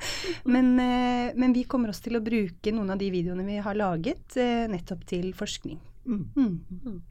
men, 0.54 0.72
eh, 0.80 1.34
men, 1.36 1.52
vi 1.58 1.66
kommer 1.68 1.92
også 1.92 2.08
til 2.08 2.22
å 2.22 2.24
bruke 2.24 2.72
noen 2.76 2.94
av 2.94 3.02
de 3.02 3.12
videoene 3.12 3.44
vi 3.48 3.60
har 3.64 3.76
laget, 3.76 4.24
eh, 4.40 4.64
nettopp 4.72 5.04
til 5.12 5.34
forskning. 5.36 5.82
Mm. 6.08 6.24
Mm. 6.38 7.02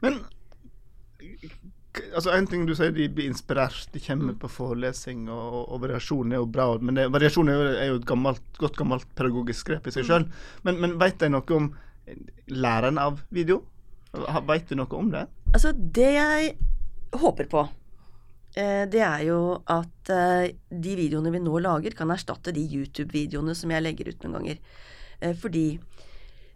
Men 0.00 0.18
altså 2.14 2.32
En 2.34 2.46
ting 2.50 2.64
du 2.66 2.74
sier, 2.74 2.92
de 2.94 3.06
blir 3.12 3.30
inspirert, 3.30 3.86
de 3.94 4.02
kommer 4.02 4.34
mm. 4.34 4.40
på 4.42 4.50
forelesing, 4.50 5.28
og, 5.30 5.60
og, 5.64 5.78
variasjon 5.84 6.32
er 6.32 6.42
jo 6.42 6.48
bra. 6.50 6.66
Men 6.82 6.98
det, 6.98 7.06
variasjon 7.14 7.50
er 7.50 7.58
jo, 7.58 7.68
er 7.70 7.90
jo 7.92 8.00
et 8.00 8.08
gammelt, 8.08 8.42
godt 8.60 8.78
gammelt 8.80 9.06
pedagogisk 9.18 9.70
grep 9.70 9.88
i 9.88 9.94
seg 9.94 10.08
sjøl. 10.08 10.26
Mm. 10.26 10.42
Men, 10.66 10.80
men 10.82 10.98
veit 11.02 11.20
de 11.22 11.30
noe 11.32 11.58
om 11.58 11.70
læreren 12.50 13.00
av 13.00 13.22
video? 13.34 13.62
Veit 14.46 14.68
du 14.70 14.76
noe 14.78 14.98
om 14.98 15.10
det? 15.14 15.24
Altså, 15.54 15.72
det 15.74 16.10
jeg 16.16 16.54
håper 17.14 17.48
på, 17.50 17.62
eh, 18.58 18.84
det 18.90 19.02
er 19.06 19.26
jo 19.28 19.40
at 19.70 20.10
eh, 20.12 20.54
de 20.70 20.96
videoene 20.98 21.32
vi 21.34 21.42
nå 21.42 21.60
lager, 21.62 21.94
kan 21.96 22.10
erstatte 22.14 22.54
de 22.54 22.64
YouTube-videoene 22.64 23.54
som 23.58 23.70
jeg 23.74 23.86
legger 23.86 24.10
ut 24.10 24.26
noen 24.26 24.40
ganger. 24.40 24.58
Eh, 25.20 25.34
fordi 25.38 25.66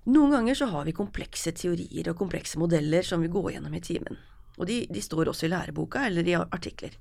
noen 0.09 0.35
ganger 0.35 0.59
så 0.59 0.71
har 0.73 0.89
vi 0.89 0.97
komplekse 0.97 1.53
teorier 1.55 2.11
og 2.11 2.19
komplekse 2.19 2.61
modeller 2.61 3.07
som 3.07 3.23
vi 3.23 3.31
går 3.33 3.55
gjennom 3.55 3.75
i 3.77 3.85
timen. 3.85 4.19
Og 4.59 4.67
de, 4.69 4.83
de, 4.91 5.03
står 5.03 5.31
også 5.31 5.47
i 5.47 5.53
læreboka 5.53 6.05
eller 6.09 6.27
i 6.29 6.35
artikler. 6.39 6.97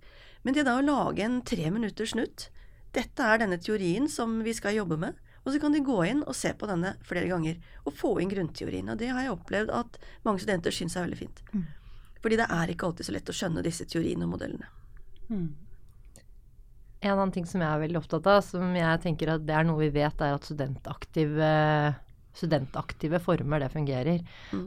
Men 0.46 0.56
det 0.56 0.68
da 0.68 0.78
å 0.78 0.86
lage 0.86 1.26
en 1.26 1.42
tre 1.42 1.72
minutters 1.74 2.14
snutt 2.14 2.50
Dette 2.96 3.22
er 3.22 3.42
denne 3.42 3.58
teorien 3.62 4.08
som 4.10 4.40
vi 4.46 4.54
skal 4.56 4.78
jobbe 4.78 4.96
med. 4.98 5.18
Og 5.44 5.54
så 5.54 5.60
kan 5.62 5.76
de 5.76 5.84
gå 5.86 5.98
inn 6.08 6.24
og 6.28 6.36
se 6.36 6.50
på 6.58 6.68
denne 6.70 6.96
flere 7.06 7.30
ganger 7.30 7.60
og 7.86 7.94
få 7.96 8.14
inn 8.24 8.32
grunnteorien. 8.32 8.90
Og 8.90 8.98
det 9.00 9.12
har 9.12 9.26
jeg 9.26 9.36
opplevd 9.36 9.74
at 9.76 10.00
mange 10.26 10.42
studenter 10.42 10.74
syns 10.74 10.96
er 10.98 11.06
veldig 11.06 11.20
fint. 11.20 11.44
Fordi 12.24 12.40
det 12.40 12.48
er 12.52 12.74
ikke 12.74 12.90
alltid 12.90 13.08
så 13.08 13.16
lett 13.16 13.30
å 13.32 13.36
skjønne 13.38 13.64
disse 13.66 13.86
teoriene 13.88 14.26
og 14.26 14.34
modellene. 14.34 14.72
En 17.00 17.14
annen 17.14 17.32
ting 17.36 17.46
som 17.46 17.62
jeg 17.62 17.70
er 17.70 17.84
veldig 17.84 18.00
opptatt 18.02 18.28
av, 18.32 18.42
som 18.42 18.74
jeg 18.76 19.04
tenker 19.04 19.36
at 19.36 19.46
det 19.46 19.56
er 19.56 19.68
noe 19.68 19.84
vi 19.84 19.92
vet, 19.94 20.24
er 20.24 20.34
at 20.34 20.48
studentaktive, 20.48 21.52
studentaktive 22.38 23.20
former, 23.24 23.64
det 23.64 23.74
fungerer. 23.74 24.24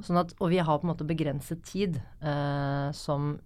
Sånn 0.06 0.20
at, 0.20 0.34
og 0.38 0.52
vi 0.52 0.60
har 0.60 0.80
på 0.80 0.88
en 0.88 0.92
måte 0.92 1.08
begrenset 1.08 1.62
tid 1.66 2.00
eh, 2.00 2.88
som 2.96 3.36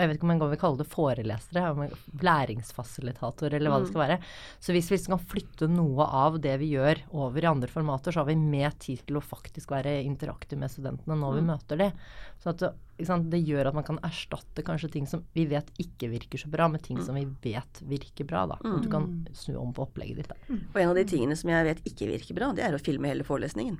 jeg 0.00 0.10
vet 0.10 0.18
ikke 0.18 0.28
om 0.28 0.34
en 0.34 0.42
vil 0.42 0.52
vi 0.54 0.60
kaller 0.60 0.82
det 0.82 0.88
forelesere, 0.90 1.88
læringsfasilitator 2.24 3.54
eller 3.56 3.72
hva 3.72 3.80
det 3.82 3.90
skal 3.90 4.04
være. 4.04 4.18
Så 4.62 4.74
hvis 4.76 4.90
vi 4.92 5.00
kan 5.06 5.22
flytte 5.32 5.70
noe 5.70 6.06
av 6.06 6.38
det 6.42 6.56
vi 6.62 6.72
gjør 6.74 7.02
over 7.12 7.44
i 7.44 7.50
andre 7.50 7.70
formater, 7.70 8.12
så 8.14 8.22
har 8.22 8.30
vi 8.30 8.38
mer 8.40 8.74
tid 8.80 9.04
til 9.06 9.20
å 9.20 9.24
faktisk 9.24 9.72
være 9.74 10.00
interaktive 10.04 10.60
med 10.60 10.72
studentene 10.72 11.18
når 11.20 11.40
vi 11.40 11.48
møter 11.52 11.84
dem. 11.84 12.06
Så 12.40 12.54
at 12.54 12.70
sant, 13.06 13.30
det 13.32 13.40
gjør 13.44 13.70
at 13.70 13.76
man 13.76 13.84
kan 13.86 13.98
erstatte 14.04 14.64
kanskje 14.64 14.90
ting 14.92 15.06
som 15.08 15.22
vi 15.36 15.46
vet 15.48 15.68
ikke 15.80 16.10
virker 16.12 16.40
så 16.40 16.50
bra, 16.52 16.66
med 16.68 16.82
ting 16.84 16.98
som 17.04 17.16
vi 17.16 17.26
vet 17.44 17.80
virker 17.88 18.26
bra. 18.28 18.46
da. 18.50 18.58
Du 18.82 18.88
kan 18.92 19.06
snu 19.36 19.56
om 19.60 19.72
på 19.76 19.86
opplegget 19.86 20.22
ditt. 20.22 20.28
da. 20.32 20.56
Og 20.74 20.80
en 20.82 20.90
av 20.92 20.98
de 20.98 21.04
tingene 21.08 21.36
som 21.36 21.52
jeg 21.52 21.68
vet 21.68 21.80
ikke 21.88 22.10
virker 22.10 22.36
bra, 22.36 22.50
det 22.56 22.64
er 22.66 22.76
å 22.76 22.82
filme 22.82 23.08
hele 23.08 23.24
forelesningen. 23.26 23.78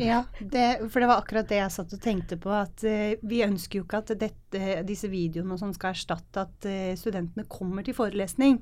Ja, 0.00 0.22
det, 0.40 0.88
for 0.90 1.02
det 1.04 1.08
var 1.10 1.20
akkurat 1.22 1.48
det 1.48 1.60
jeg 1.60 1.74
satt 1.74 1.92
og 1.96 2.02
tenkte 2.04 2.38
på. 2.40 2.52
At 2.52 2.84
eh, 2.88 3.18
vi 3.22 3.42
ønsker 3.44 3.80
jo 3.80 3.86
ikke 3.86 4.02
at 4.02 4.14
dette, 4.20 4.62
disse 4.88 5.10
videoene 5.12 5.52
sånn 5.62 5.74
skal 5.76 5.94
erstatte 5.94 6.44
at 6.44 6.68
eh, 6.68 6.92
studentene 6.98 7.46
kommer 7.50 7.86
til 7.86 7.96
forelesning. 7.96 8.58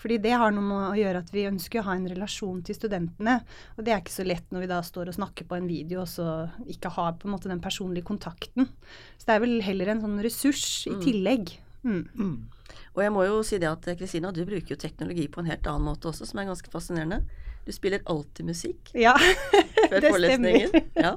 Fordi 0.00 0.18
det 0.24 0.34
har 0.40 0.54
noe 0.54 0.66
med 0.66 0.84
å 0.88 0.98
gjøre 0.98 1.22
at 1.24 1.32
vi 1.34 1.46
ønsker 1.50 1.82
å 1.82 1.88
ha 1.90 1.96
en 1.98 2.08
relasjon 2.10 2.60
til 2.66 2.78
studentene. 2.78 3.38
Og 3.76 3.86
det 3.86 3.94
er 3.94 4.02
ikke 4.02 4.16
så 4.16 4.26
lett 4.26 4.50
når 4.54 4.64
vi 4.64 4.70
da 4.72 4.82
står 4.84 5.12
og 5.12 5.18
snakker 5.20 5.48
på 5.48 5.58
en 5.58 5.70
video 5.70 6.02
og 6.04 6.10
så 6.10 6.28
ikke 6.66 6.92
har 6.96 7.16
på 7.18 7.28
en 7.28 7.36
måte 7.36 7.52
den 7.52 7.62
personlige 7.64 8.08
kontakten. 8.08 8.70
Så 9.16 9.28
det 9.28 9.36
er 9.36 9.44
vel 9.44 9.58
heller 9.64 9.92
en 9.92 10.04
sånn 10.04 10.22
ressurs 10.24 10.68
i 10.90 10.96
tillegg. 11.04 11.56
Mm. 11.86 12.48
Og 12.96 13.04
jeg 13.04 13.12
må 13.14 13.24
jo 13.28 13.42
si 13.46 13.60
det 13.62 13.70
at 13.70 13.86
Kristina, 13.98 14.32
du 14.34 14.42
bruker 14.48 14.74
jo 14.74 14.80
teknologi 14.80 15.28
på 15.30 15.42
en 15.42 15.50
helt 15.52 15.68
annen 15.70 15.86
måte 15.86 16.10
også, 16.10 16.26
som 16.28 16.40
er 16.40 16.50
ganske 16.50 16.72
fascinerende. 16.72 17.22
Du 17.68 17.72
spiller 17.76 18.00
alltid 18.08 18.46
musikk 18.48 18.92
Ja, 18.96 19.12
før 19.90 20.00
det 20.00 20.08
forelesningen. 20.08 20.76
Ja. 20.96 21.10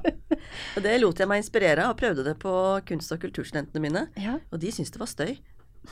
Og 0.76 0.82
det 0.84 0.98
lot 1.00 1.18
jeg 1.22 1.30
meg 1.30 1.40
inspirere 1.40 1.86
av, 1.86 1.94
og 1.94 2.00
prøvde 2.02 2.26
det 2.26 2.34
på 2.42 2.52
kunst- 2.88 3.14
og 3.16 3.22
kulturstudentene 3.24 3.80
mine. 3.80 4.02
Ja, 4.20 4.34
Og 4.52 4.60
de 4.60 4.72
syntes 4.74 4.92
det 4.92 5.00
var 5.00 5.08
støy. 5.08 5.38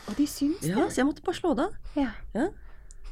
og 0.07 0.17
de 0.19 0.27
syns 0.29 0.67
Ja, 0.69 0.85
Så 0.93 1.01
jeg 1.01 1.09
måtte 1.09 1.25
bare 1.25 1.39
slå 1.41 1.55
det 1.57 1.65
av. 1.71 1.79
Ja. 1.97 2.11
Ja. 2.37 2.51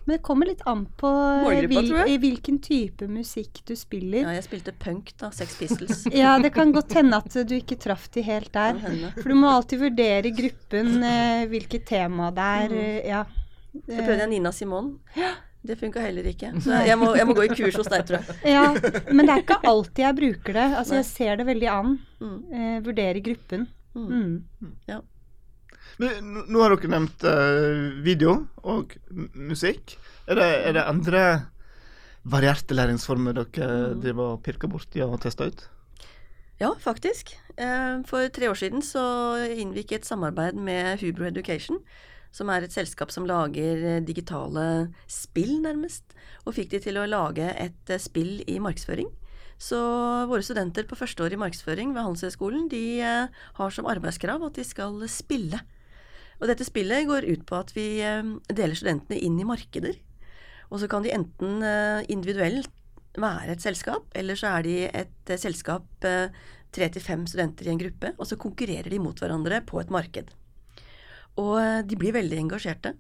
Men 0.05 0.17
det 0.17 0.23
kommer 0.25 0.49
litt 0.49 0.63
an 0.69 0.87
på 0.97 1.09
eh, 1.53 1.67
hvil, 1.69 1.91
i 2.09 2.15
hvilken 2.21 2.61
type 2.65 3.05
musikk 3.13 3.59
du 3.69 3.75
spiller. 3.77 4.23
ja, 4.25 4.31
jeg 4.39 4.45
spilte 4.47 4.73
punk, 4.81 5.11
da. 5.21 5.29
Sex 5.37 5.57
Pistols. 5.59 6.07
Ja, 6.17 6.39
det 6.41 6.53
kan 6.55 6.73
godt 6.73 6.95
hende 6.97 7.19
at 7.21 7.33
du 7.49 7.53
ikke 7.59 7.77
traff 7.81 8.07
de 8.15 8.23
helt 8.25 8.53
der. 8.57 8.79
For 9.19 9.29
du 9.29 9.37
må 9.37 9.51
alltid 9.53 9.83
vurdere 9.83 10.33
gruppen, 10.33 10.95
eh, 11.05 11.43
hvilket 11.51 11.85
tema 11.91 12.31
det 12.33 12.47
er. 12.63 12.73
Mm. 12.73 13.09
ja. 13.09 13.25
Så 13.85 14.01
prøvde 14.01 14.23
jeg 14.25 14.33
Nina 14.33 14.51
Simone. 14.53 14.97
Det 15.69 15.77
funka 15.77 16.01
heller 16.01 16.25
ikke. 16.31 16.51
Så 16.65 16.79
jeg 16.89 16.97
må, 16.97 17.11
jeg 17.19 17.29
må 17.29 17.35
gå 17.37 17.45
i 17.45 17.51
kurs 17.53 17.77
hos 17.77 17.91
deg, 17.93 18.07
tror 18.09 18.23
jeg. 18.25 18.39
ja. 18.55 18.65
Men 19.13 19.29
det 19.29 19.35
er 19.35 19.43
ikke 19.45 19.59
alltid 19.69 20.03
jeg 20.07 20.17
bruker 20.23 20.57
det. 20.57 20.67
Altså, 20.81 20.95
Nei. 20.97 21.03
jeg 21.03 21.09
ser 21.13 21.37
det 21.43 21.47
veldig 21.51 21.69
an. 21.75 21.95
Mm. 22.25 22.39
Eh, 22.57 22.79
vurderer 22.89 23.21
gruppen. 23.27 23.67
Mm. 23.99 24.33
Ja. 24.89 25.01
Men 25.99 26.33
nå- 26.49 26.63
har 26.63 26.75
dere 26.77 26.91
nevnt 26.93 27.25
uh, 27.27 28.03
video 28.07 28.35
og 28.63 28.93
musikk. 29.35 29.97
Er 30.29 30.39
det, 30.39 30.49
er 30.69 30.77
det 30.77 30.85
andre 30.87 31.23
varierte 32.29 32.77
læringsformer 32.77 33.35
dere 33.39 33.95
driver 33.99 34.35
og 34.35 34.43
pirker 34.47 34.71
borti 34.71 35.03
og 35.05 35.19
tester 35.23 35.51
ut? 35.53 35.65
Ja, 36.61 36.73
faktisk. 36.83 37.37
Eh, 37.57 38.01
For 38.07 38.29
tre 38.35 38.49
år 38.51 38.59
siden 38.59 38.83
så 38.83 39.03
inngikk 39.55 39.93
jeg 39.95 40.01
et 40.03 40.09
samarbeid 40.09 40.57
med 40.59 40.99
Hubro 41.03 41.29
Education, 41.29 41.79
som 42.35 42.51
er 42.53 42.65
et 42.65 42.75
selskap 42.75 43.13
som 43.13 43.27
lager 43.29 43.85
eh, 43.85 44.03
digitale 44.05 44.89
spill, 45.11 45.59
nærmest, 45.65 46.15
og 46.45 46.57
fikk 46.57 46.75
de 46.75 46.83
til 46.85 47.01
å 47.01 47.09
lage 47.09 47.49
et 47.57 47.93
eh, 47.93 48.03
spill 48.03 48.43
i 48.47 48.59
markedsføring. 48.63 49.11
Så 49.59 49.79
våre 50.31 50.45
studenter 50.47 50.87
på 50.87 50.99
første 50.99 51.25
år 51.25 51.35
i 51.35 51.41
markedsføring 51.41 51.95
ved 51.95 52.05
Handelshøyskolen, 52.05 52.69
de 52.71 53.01
eh, 53.03 53.41
har 53.59 53.75
som 53.75 53.89
arbeidskrav 53.91 54.45
at 54.47 54.61
de 54.61 54.67
skal 54.67 55.01
spille. 55.11 55.61
Og 56.39 56.47
dette 56.47 56.67
spillet 56.67 57.09
går 57.09 57.27
ut 57.27 57.43
på 57.49 57.59
at 57.59 57.73
vi 57.75 57.99
deler 57.99 58.79
studentene 58.79 59.19
inn 59.19 59.41
i 59.43 59.47
markeder. 59.49 59.97
Og 60.71 60.79
så 60.79 60.87
kan 60.87 61.03
de 61.03 61.11
enten 61.11 61.65
individuelt 62.07 62.71
være 63.19 63.57
et 63.57 63.65
selskap, 63.65 64.07
eller 64.15 64.39
så 64.39 64.53
er 64.53 64.69
de 64.69 64.77
et 64.87 65.33
selskap 65.35 66.07
tre 66.07 66.89
til 66.95 67.03
fem 67.03 67.27
studenter 67.27 67.67
i 67.67 67.73
en 67.75 67.83
gruppe, 67.83 68.13
og 68.15 68.31
så 68.31 68.39
konkurrerer 68.39 68.87
de 68.93 69.03
mot 69.03 69.19
hverandre 69.19 69.65
på 69.67 69.83
et 69.83 69.91
marked. 69.91 70.31
Og 71.39 71.55
eh, 71.61 71.83
de 71.87 71.99
blir 71.99 72.17
veldig 72.17 72.41
engasjerte. 72.45 72.95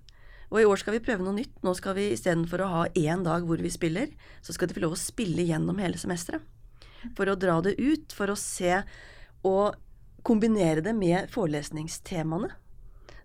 Og 0.48 0.62
i 0.62 0.68
år 0.68 0.80
skal 0.80 0.96
vi 0.96 1.02
prøve 1.04 1.24
noe 1.24 1.36
nytt. 1.36 1.58
Nå 1.64 1.74
skal 1.76 1.96
vi 1.98 2.08
istedenfor 2.14 2.62
å 2.64 2.70
ha 2.72 2.84
én 2.96 3.24
dag 3.26 3.44
hvor 3.44 3.60
vi 3.60 3.72
spiller, 3.72 4.12
så 4.40 4.54
skal 4.56 4.70
de 4.70 4.78
få 4.78 4.84
lov 4.86 4.96
å 4.96 5.00
spille 5.00 5.44
gjennom 5.44 5.80
hele 5.82 6.00
semesteret. 6.00 6.44
For 7.18 7.30
å 7.30 7.36
dra 7.38 7.58
det 7.62 7.76
ut, 7.78 8.14
for 8.16 8.32
å 8.32 8.38
se 8.38 8.80
og 9.46 9.76
kombinere 10.26 10.82
det 10.82 10.94
med 10.96 11.28
forelesningstemaene. 11.30 12.50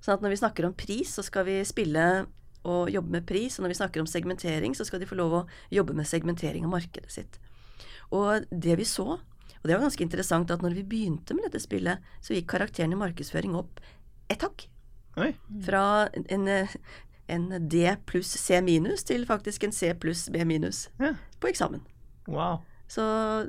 Sånn 0.03 0.17
at 0.17 0.24
når 0.24 0.34
vi 0.34 0.41
snakker 0.41 0.67
om 0.67 0.75
pris, 0.75 1.13
så 1.15 1.24
skal 1.25 1.48
vi 1.48 1.62
spille 1.65 2.25
og 2.67 2.91
jobbe 2.91 3.17
med 3.17 3.27
pris. 3.27 3.55
Og 3.58 3.65
når 3.65 3.74
vi 3.74 3.79
snakker 3.79 4.03
om 4.03 4.10
segmentering, 4.10 4.75
så 4.75 4.86
skal 4.88 5.01
de 5.01 5.08
få 5.08 5.17
lov 5.20 5.38
å 5.39 5.46
jobbe 5.74 5.96
med 5.96 6.10
segmentering 6.10 6.67
av 6.67 6.75
markedet 6.75 7.12
sitt. 7.12 7.39
Og 8.13 8.46
det 8.51 8.75
vi 8.77 8.88
så, 8.88 9.15
og 9.15 9.65
det 9.65 9.77
var 9.77 9.86
ganske 9.88 10.03
interessant, 10.03 10.51
at 10.51 10.63
når 10.63 10.75
vi 10.82 10.86
begynte 10.91 11.36
med 11.36 11.48
dette 11.48 11.63
spillet, 11.63 12.03
så 12.22 12.36
gikk 12.36 12.51
karakteren 12.51 12.93
i 12.93 13.00
markedsføring 13.00 13.55
opp 13.58 13.79
ett 14.32 14.43
hakk. 14.43 14.67
Oi. 15.17 15.32
Fra 15.65 16.08
en, 16.29 16.48
en 17.29 17.50
D 17.70 17.84
pluss 18.10 18.32
C 18.41 18.62
minus 18.65 19.03
til 19.03 19.25
faktisk 19.29 19.63
en 19.67 19.72
C 19.75 19.93
pluss 20.00 20.29
B 20.34 20.41
minus 20.46 20.88
Ja. 21.00 21.13
på 21.39 21.48
eksamen. 21.51 21.84
Wow. 22.27 22.62
Så 22.88 23.03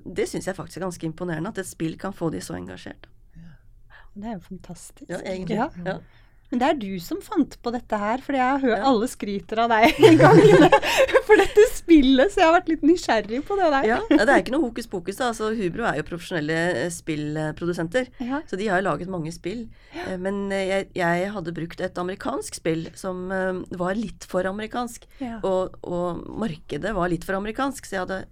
det 0.04 0.28
syns 0.28 0.46
jeg 0.46 0.56
faktisk 0.56 0.76
er 0.78 0.86
ganske 0.86 1.06
imponerende, 1.06 1.48
at 1.50 1.58
et 1.58 1.66
spill 1.68 1.96
kan 1.98 2.12
få 2.12 2.30
de 2.30 2.40
så 2.40 2.54
engasjert. 2.58 3.08
Det 4.14 4.28
er 4.30 4.36
jo 4.36 4.40
fantastisk. 4.46 5.08
Ja, 5.10 5.18
egentlig. 5.26 5.56
Ja. 5.84 5.96
Ja. 6.54 6.58
Men 6.58 6.62
det 6.62 6.68
er 6.70 6.78
du 6.78 7.02
som 7.02 7.18
fant 7.24 7.56
på 7.62 7.72
dette 7.74 7.98
her, 7.98 8.22
fordi 8.22 8.38
jeg 8.38 8.46
har 8.46 8.62
hørt 8.62 8.84
alle 8.86 9.08
skryter 9.10 9.60
av 9.64 9.72
deg 9.72 9.96
en 10.10 10.20
gang 10.20 10.40
for 11.26 11.40
dette 11.40 11.64
spillet, 11.74 12.30
så 12.30 12.40
jeg 12.40 12.46
har 12.46 12.54
vært 12.54 12.70
litt 12.70 12.84
nysgjerrig 12.86 13.40
på 13.48 13.56
det 13.58 13.70
der. 13.74 13.88
Ja, 13.88 13.98
det 14.12 14.28
er 14.28 14.42
ikke 14.42 14.54
noe 14.54 14.68
hokus 14.68 14.88
pokus. 14.90 15.18
da, 15.18 15.32
altså 15.32 15.50
Hubro 15.56 15.86
er 15.88 15.98
jo 15.98 16.06
profesjonelle 16.06 16.60
eh, 16.84 16.92
spillprodusenter. 16.94 18.12
Ja. 18.22 18.40
Så 18.48 18.58
de 18.60 18.68
har 18.70 18.80
jo 18.80 18.86
laget 18.86 19.10
mange 19.12 19.32
spill. 19.34 19.66
Ja. 19.96 20.14
Men 20.20 20.46
eh, 20.54 20.68
jeg, 20.70 20.88
jeg 21.00 21.32
hadde 21.34 21.56
brukt 21.56 21.82
et 21.84 22.00
amerikansk 22.00 22.60
spill 22.60 22.86
som 22.98 23.26
eh, 23.34 23.60
var 23.80 23.98
litt 23.98 24.28
for 24.30 24.46
amerikansk. 24.48 25.08
Ja. 25.24 25.40
Og, 25.42 25.76
og 25.82 26.24
markedet 26.44 26.94
var 26.96 27.10
litt 27.12 27.26
for 27.26 27.38
amerikansk, 27.40 27.88
så 27.88 27.98
jeg 27.98 28.06
hadde 28.06 28.22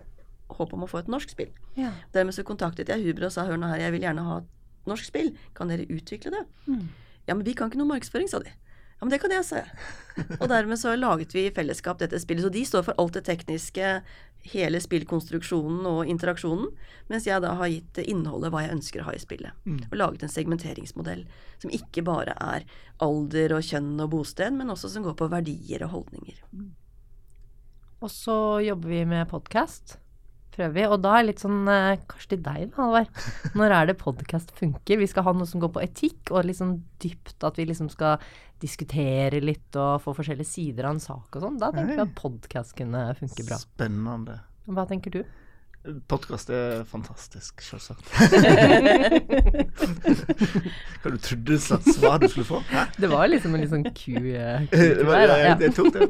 håp 0.53 0.73
om 0.77 0.87
å 0.87 0.91
få 0.91 1.03
et 1.03 1.11
norsk 1.13 1.35
spill. 1.35 1.53
Ja. 1.79 1.93
Dermed 2.15 2.37
så 2.37 2.45
kontaktet 2.47 2.93
jeg 2.93 3.05
Hubro 3.07 3.29
og 3.29 3.35
sa 3.35 3.47
hør 3.49 3.59
nå 3.61 3.73
her, 3.73 3.87
jeg 3.87 3.97
vil 3.97 4.07
gjerne 4.07 4.27
ha 4.29 4.43
et 4.43 4.89
norsk 4.89 5.09
spill. 5.09 5.33
Kan 5.57 5.73
dere 5.73 5.89
utvikle 5.91 6.35
det? 6.35 6.45
Mm. 6.69 6.91
Ja, 7.29 7.35
men 7.35 7.47
vi 7.47 7.55
kan 7.55 7.71
ikke 7.71 7.81
noe 7.81 7.93
markedsføring, 7.93 8.29
sa 8.31 8.43
de. 8.43 8.51
Ja, 8.51 9.07
men 9.07 9.11
det 9.11 9.19
kan 9.23 9.33
jeg, 9.35 9.45
sa 9.47 9.63
jeg. 9.63 9.71
Og 10.41 10.49
dermed 10.51 10.79
så 10.79 10.93
laget 10.95 11.33
vi 11.35 11.47
i 11.49 11.55
fellesskap 11.55 11.99
dette 11.99 12.21
spillet. 12.23 12.45
Så 12.45 12.51
de 12.55 12.63
står 12.67 12.85
for 12.87 12.99
alt 13.03 13.17
det 13.17 13.25
tekniske, 13.27 14.03
hele 14.53 14.81
spillkonstruksjonen 14.83 15.87
og 15.87 16.11
interaksjonen, 16.11 16.69
mens 17.11 17.27
jeg 17.27 17.43
da 17.43 17.53
har 17.59 17.71
gitt 17.71 17.99
innholdet 18.03 18.51
hva 18.51 18.65
jeg 18.65 18.75
ønsker 18.75 19.03
å 19.03 19.07
ha 19.07 19.15
i 19.15 19.23
spillet. 19.23 19.55
Og 19.91 19.97
laget 19.99 20.23
en 20.27 20.33
segmenteringsmodell 20.35 21.25
som 21.63 21.71
ikke 21.71 22.03
bare 22.07 22.35
er 22.43 22.67
alder 23.03 23.55
og 23.59 23.63
kjønn 23.67 23.95
og 24.03 24.11
bosted, 24.17 24.55
men 24.59 24.71
også 24.71 24.91
som 24.91 25.07
går 25.07 25.15
på 25.19 25.31
verdier 25.31 25.83
og 25.87 25.95
holdninger. 25.95 26.43
Og 28.03 28.11
så 28.11 28.61
jobber 28.67 28.89
vi 28.89 29.05
med 29.07 29.29
podkast. 29.31 29.99
Prøver 30.53 30.73
vi. 30.77 30.83
Og 30.85 30.99
da 31.01 31.15
er 31.17 31.23
det 31.25 31.31
litt 31.33 31.41
sånn 31.43 31.63
eh, 31.73 31.95
Kanskje 32.11 32.29
til 32.35 32.43
deg, 32.45 32.63
Halvard. 32.77 33.09
Når 33.59 33.69
er 33.79 33.85
det 33.89 33.97
podkast 34.03 34.49
funker? 34.59 34.97
Vi 35.01 35.09
skal 35.09 35.25
ha 35.29 35.33
noe 35.37 35.49
som 35.49 35.63
går 35.65 35.71
på 35.73 35.81
etikk, 35.85 36.23
og 36.35 36.45
litt 36.49 36.61
sånn 36.61 36.77
dypt. 37.03 37.39
At 37.49 37.57
vi 37.61 37.65
liksom 37.71 37.89
skal 37.93 38.15
diskutere 38.63 39.41
litt 39.43 39.73
og 39.81 39.93
få 40.05 40.11
forskjellige 40.15 40.47
sider 40.53 40.83
av 40.87 40.93
en 40.99 41.03
sak 41.03 41.29
og 41.35 41.41
sånn. 41.47 41.57
Da 41.59 41.69
tenker 41.75 41.97
vi 41.97 42.05
at 42.05 42.13
podkast 42.21 42.73
kunne 42.79 43.01
funke 43.19 43.43
bra. 43.49 43.57
Spennende. 43.59 44.37
Hva 44.71 44.85
tenker 44.87 45.11
du? 45.17 45.23
Podkast 46.07 46.47
er 46.55 46.85
fantastisk, 46.87 47.59
selvsagt. 47.67 48.07
Hva 51.03 51.11
du 51.11 51.19
trodde 51.19 51.57
slags 51.59 51.91
svar 51.97 52.21
du 52.23 52.29
skulle 52.31 52.47
få? 52.47 52.61
Hæ? 52.71 52.85
Det 53.03 53.09
var 53.11 53.27
liksom 53.33 53.51
en 53.57 53.61
litt 53.65 53.73
sånn 53.73 53.83
ku... 53.91 54.15
eh, 54.31 54.63
Det 54.71 54.95
ku 55.01 55.11
der, 55.11 55.27
da. 55.27 55.35
jeg, 55.41 55.43
Ja. 55.43 55.59
jeg 55.59 55.75
tok 55.75 55.91
det. 55.97 56.07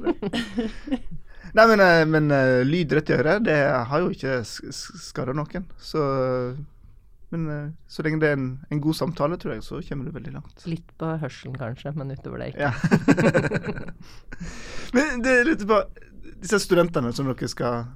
Nei, 1.53 1.65
men, 1.69 1.81
eh, 1.85 2.03
men 2.09 2.31
eh, 2.33 2.63
lyd 2.65 2.93
rett 2.97 3.11
i 3.13 3.17
øret, 3.19 3.43
det 3.45 3.57
har 3.91 4.01
jo 4.01 4.09
ikke 4.15 4.39
sk- 4.49 4.71
sk- 4.73 5.01
skada 5.11 5.35
noen. 5.37 5.67
Så 5.79 6.01
Men 7.33 7.45
eh, 7.49 7.69
så 7.89 8.03
lenge 8.05 8.21
det 8.21 8.29
er 8.29 8.37
en, 8.37 8.47
en 8.73 8.81
god 8.85 8.97
samtale, 8.97 9.37
tror 9.41 9.55
jeg, 9.55 9.63
så 9.65 9.81
kommer 9.89 10.05
du 10.09 10.13
veldig 10.17 10.33
langt. 10.35 10.65
Litt 10.69 10.91
på 11.01 11.13
hørselen 11.21 11.57
kanskje, 11.57 11.93
men 11.97 12.13
utover 12.13 12.43
det 12.43 12.49
ikke. 12.53 12.69
Ja. 12.69 12.73
Men 14.97 15.23
det 15.25 15.33
er 15.41 15.47
litt 15.49 15.63
på 15.69 15.79
disse 16.43 16.59
studentene 16.61 17.13
som 17.17 17.29
dere 17.31 17.49
skal, 17.49 17.87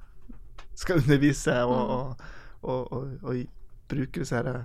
skal 0.78 1.02
undervise 1.02 1.56
og, 1.66 1.90
og, 1.96 2.22
og, 2.62 2.92
og, 2.96 3.10
og 3.26 3.42
bruke 3.90 4.22
disse 4.22 4.38
her 4.38 4.62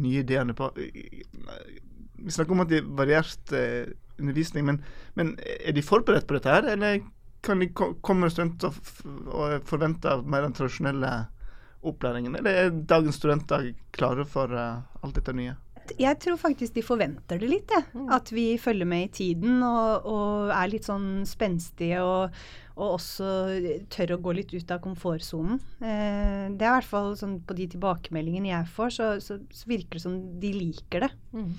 nye 0.00 0.22
ideene 0.24 0.54
på. 0.56 0.70
Vi 0.74 2.32
snakker 2.32 2.54
om 2.56 2.64
at 2.64 2.70
det 2.72 2.80
er 2.80 2.88
variert 2.96 3.52
undervisning, 4.20 4.64
men, 4.70 4.80
men 5.18 5.34
er 5.44 5.74
de 5.76 5.82
forberedt 5.84 6.26
på 6.30 6.38
dette 6.38 6.54
her, 6.54 6.70
eller 6.76 7.02
kan 7.44 7.60
de 7.62 7.68
ko- 7.76 7.92
komme 8.04 8.30
studenter 8.32 8.72
og, 8.72 9.60
forventer 9.68 10.24
mer 10.24 10.46
den 10.46 10.56
tradisjonelle 10.56 11.12
opplæringen, 11.84 12.38
eller 12.38 12.62
er 12.64 12.72
dagens 12.88 13.18
studenter 13.20 13.72
klare 13.92 14.24
for 14.28 14.52
eh, 14.56 14.80
alt 15.04 15.18
dette 15.20 15.34
nye? 15.36 15.54
Jeg 16.00 16.16
tror 16.16 16.38
faktisk 16.40 16.72
de 16.78 16.80
forventer 16.80 17.36
det 17.42 17.48
litt, 17.50 17.68
jeg. 17.68 17.84
At 18.08 18.30
vi 18.32 18.54
følger 18.56 18.88
med 18.88 19.02
i 19.04 19.10
tiden 19.18 19.58
og, 19.60 20.06
og 20.08 20.52
er 20.56 20.70
litt 20.72 20.86
sånn 20.88 21.26
spenstige 21.28 22.00
og, 22.00 22.32
og 22.78 22.94
også 22.94 23.28
tør 23.92 24.14
å 24.16 24.20
gå 24.24 24.32
litt 24.38 24.54
ut 24.56 24.72
av 24.72 24.80
komfortsonen. 24.86 25.60
Eh, 25.84 26.46
det 26.56 26.64
er 26.64 26.70
i 26.70 26.74
hvert 26.78 26.88
fall 26.88 27.12
sånn 27.20 27.36
på 27.44 27.56
de 27.60 27.68
tilbakemeldingene 27.76 28.54
jeg 28.54 28.72
får, 28.72 28.94
så, 28.96 29.10
så, 29.20 29.36
så 29.52 29.68
virker 29.74 30.00
det 30.00 30.06
som 30.06 30.16
de 30.40 30.54
liker 30.56 31.04
det. 31.04 31.12
Mm. 31.36 31.52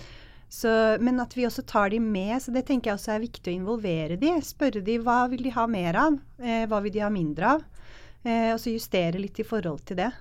Så, 0.55 0.71
men 1.03 1.19
at 1.19 1.33
vi 1.35 1.43
også 1.47 1.65
tar 1.67 1.89
de 1.91 1.97
med, 1.99 2.37
så 2.39 2.51
det 2.55 2.63
tenker 2.69 2.91
jeg 2.91 2.99
også 2.99 3.15
er 3.15 3.25
viktig 3.25 3.51
å 3.51 3.57
involvere 3.57 4.15
de. 4.21 4.29
Spørre 4.45 4.81
de 4.85 4.95
hva 5.03 5.25
vil 5.31 5.43
de 5.43 5.51
ha 5.55 5.65
mer 5.67 5.95
av, 5.99 6.13
eh, 6.39 6.63
hva 6.71 6.79
vil 6.85 6.93
de 6.95 7.01
ha 7.03 7.09
mindre 7.11 7.45
av. 7.57 7.61
Eh, 8.23 8.53
og 8.53 8.59
så 8.61 8.71
justere 8.71 9.19
litt 9.19 9.39
i 9.41 9.47
forhold 9.47 9.81
til 9.89 9.97
det. 9.99 10.11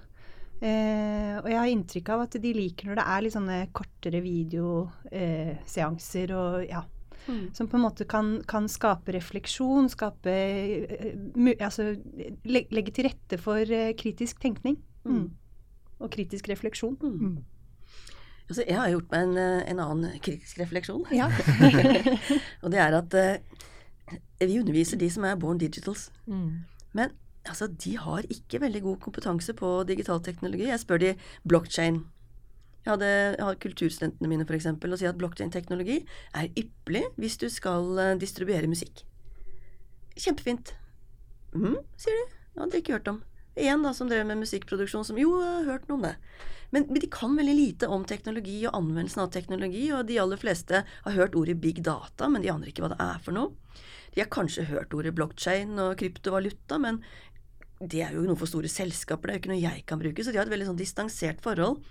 Eh, 0.64 1.35
og 1.38 1.47
jeg 1.50 1.61
har 1.61 1.69
inntrykk 1.71 2.09
av 2.14 2.21
at 2.25 2.35
de 2.41 2.50
liker 2.57 2.87
når 2.88 2.97
det 2.99 3.07
er 3.14 3.21
litt 3.25 3.37
sånne 3.37 3.59
kortere 3.76 4.21
videoseanser 4.25 6.29
og 6.38 6.53
ja. 6.71 6.83
Som 7.57 7.67
på 7.73 7.76
en 7.79 7.87
måte 7.87 8.05
kan, 8.05 8.45
kan 8.45 8.69
skape 8.69 9.09
refleksjon, 9.17 9.88
skape 9.88 10.29
eh, 10.29 11.17
Altså 11.55 11.97
legge 12.45 12.93
til 12.93 13.09
rette 13.09 13.41
for 13.41 13.64
eh, 13.64 13.97
kritisk 13.97 14.37
tenkning. 14.43 14.76
Mm. 15.09 15.33
Og 16.03 16.11
kritisk 16.12 16.49
refleksjon. 16.53 17.00
Altså, 18.49 18.65
jeg 18.69 18.77
har 18.77 18.91
gjort 18.93 19.13
meg 19.13 19.23
en, 19.25 19.37
eh, 19.41 19.63
en 19.73 19.81
annen 19.81 20.17
kritisk 20.21 20.59
refleksjon. 20.61 21.05
Ja. 21.15 21.31
og 22.63 22.73
det 22.75 22.81
er 22.83 22.97
at 22.99 23.17
uh, 23.17 24.17
vi 24.41 24.59
underviser 24.61 25.01
de 25.01 25.09
som 25.11 25.25
er 25.25 25.39
born 25.41 25.61
digitals. 25.61 26.11
Mm. 26.27 26.67
Men 26.93 27.15
altså, 27.49 27.71
de 27.85 27.97
har 27.97 28.29
ikke 28.29 28.61
veldig 28.61 28.83
god 28.85 28.99
kompetanse 29.07 29.57
på 29.57 29.71
digital 29.89 30.21
teknologi. 30.23 30.69
Jeg 30.69 30.83
spør 30.83 31.01
de 31.01 31.15
blockchain. 31.49 32.03
Jeg 32.85 32.93
hadde, 32.93 33.09
jeg 33.09 33.45
har 33.45 33.61
kulturstudentene 33.65 34.29
mine 34.29 34.45
for 34.45 34.59
eksempel, 34.59 34.93
og 34.93 35.01
sier 35.01 35.15
at 35.15 35.19
blockchain-teknologi 35.19 36.03
er 36.37 36.51
ypperlig 36.53 37.07
hvis 37.17 37.39
du 37.41 37.49
skal 37.49 37.97
uh, 37.97 38.17
distribuere 38.21 38.69
musikk. 38.69 39.07
Kjempefint. 40.21 40.77
mm, 41.55 41.81
sier 41.97 42.21
de. 42.21 42.27
Det 42.53 42.61
hadde 42.61 42.73
de 42.73 42.83
ikke 42.85 42.99
hørt 42.99 43.09
om. 43.09 43.23
En 43.57 43.87
da 43.87 43.95
som 43.97 44.11
drev 44.11 44.27
med 44.27 44.43
musikkproduksjon 44.43 45.07
som 45.07 45.19
jo, 45.19 45.39
jeg 45.41 45.57
har 45.63 45.73
hørt 45.73 45.89
noe 45.89 45.97
om 45.97 46.05
det. 46.05 46.15
Men, 46.75 46.88
men 46.90 46.99
de 46.99 47.11
kan 47.12 47.37
veldig 47.38 47.54
lite 47.54 47.88
om 47.95 48.02
teknologi 48.09 48.57
og 48.66 48.75
anvendelsen 48.75 49.23
av 49.23 49.31
teknologi, 49.35 49.85
og 49.95 50.09
de 50.09 50.19
aller 50.19 50.40
fleste 50.40 50.81
har 50.87 51.14
hørt 51.14 51.37
ordet 51.38 51.61
big 51.62 51.78
data, 51.87 52.26
men 52.26 52.43
de 52.43 52.50
aner 52.50 52.71
ikke 52.73 52.83
hva 52.83 52.90
det 52.90 53.02
er 53.04 53.21
for 53.23 53.37
noe. 53.37 53.52
De 54.14 54.23
har 54.23 54.31
kanskje 54.31 54.66
hørt 54.69 54.95
ordet 54.95 55.14
blockchain 55.14 55.78
og 55.78 55.95
kryptovaluta, 56.00 56.78
men 56.83 56.99
det 57.78 58.02
er 58.02 58.14
jo 58.16 58.25
noe 58.26 58.38
for 58.38 58.50
store 58.50 58.71
selskaper, 58.71 59.31
det 59.31 59.33
er 59.33 59.38
jo 59.38 59.43
ikke 59.43 59.52
noe 59.52 59.62
jeg 59.62 59.85
kan 59.87 60.02
bruke. 60.02 60.25
Så 60.25 60.35
de 60.35 60.40
har 60.40 60.49
et 60.49 60.55
veldig 60.55 60.68
sånn 60.70 60.81
distansert 60.81 61.42
forhold 61.44 61.83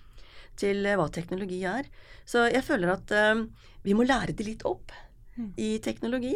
til 0.60 0.86
eh, 0.86 0.98
hva 1.00 1.08
teknologi 1.14 1.62
er. 1.68 1.88
Så 2.28 2.46
jeg 2.52 2.64
føler 2.68 2.94
at 2.94 3.12
eh, 3.16 3.46
vi 3.88 3.96
må 3.98 4.08
lære 4.08 4.36
de 4.36 4.48
litt 4.48 4.68
opp 4.68 4.94
i 5.60 5.78
teknologi. 5.84 6.36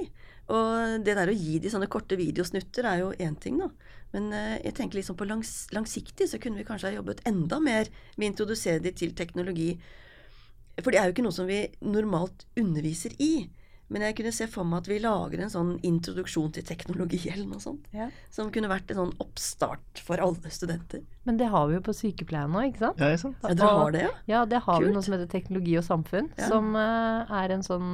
Og 0.55 1.03
det 1.03 1.15
der 1.19 1.29
å 1.29 1.35
gi 1.35 1.59
de 1.59 1.71
sånne 1.71 1.89
korte 1.91 2.17
videosnutter 2.19 2.87
er 2.87 3.03
jo 3.03 3.13
én 3.19 3.35
ting, 3.39 3.59
da. 3.59 3.67
Men 4.15 4.31
eh, 4.33 4.57
jeg 4.63 4.73
tenker 4.77 4.99
liksom 5.01 5.17
på 5.19 5.27
langs, 5.27 5.67
langsiktig 5.75 6.29
så 6.31 6.39
kunne 6.39 6.61
vi 6.61 6.67
kanskje 6.67 6.91
ha 6.91 6.95
jobbet 6.99 7.23
enda 7.27 7.59
mer 7.59 7.89
med 8.15 8.27
å 8.27 8.31
introdusere 8.31 8.79
de 8.85 8.91
til 8.95 9.11
teknologi. 9.17 9.73
For 10.81 10.93
det 10.93 10.99
er 11.01 11.09
jo 11.09 11.15
ikke 11.17 11.25
noe 11.25 11.35
som 11.35 11.47
vi 11.49 11.63
normalt 11.81 12.45
underviser 12.59 13.15
i. 13.23 13.47
Men 13.89 14.03
jeg 14.03 14.17
kunne 14.17 14.33
se 14.35 14.45
for 14.51 14.67
meg 14.67 14.81
at 14.83 14.87
vi 14.91 14.97
lager 14.99 15.39
en 15.45 15.51
sånn 15.51 15.69
introduksjon 15.87 16.51
til 16.57 16.65
teknologi 16.67 17.21
eller 17.31 17.45
noe 17.47 17.63
sånt. 17.63 17.85
Ja. 17.95 18.09
Som 18.35 18.49
kunne 18.51 18.67
vært 18.67 18.91
en 18.91 18.99
sånn 18.99 19.13
oppstart 19.23 20.01
for 20.03 20.19
alle 20.19 20.51
studenter. 20.51 21.05
Men 21.23 21.39
det 21.39 21.47
har 21.53 21.69
vi 21.69 21.77
jo 21.77 21.83
på 21.87 21.95
sykepleien 21.95 22.51
nå, 22.51 22.65
ikke 22.67 22.83
sant? 22.83 22.99
Ja, 22.99 23.13
ikke 23.15 23.23
sant? 23.23 23.39
Ja, 23.47 23.53
dere 23.55 23.77
har 23.79 23.95
det, 23.95 24.01
ja? 24.03 24.11
Ja, 24.33 24.41
det 24.51 24.59
har 24.67 24.83
vi 24.83 24.91
noe 24.91 25.05
som 25.07 25.15
heter 25.15 25.31
teknologi 25.31 25.77
og 25.79 25.87
samfunn, 25.87 26.27
Ja. 26.35 26.49
som 26.51 26.75
eh, 26.75 27.31
er 27.41 27.55
en 27.55 27.63
sånn 27.63 27.89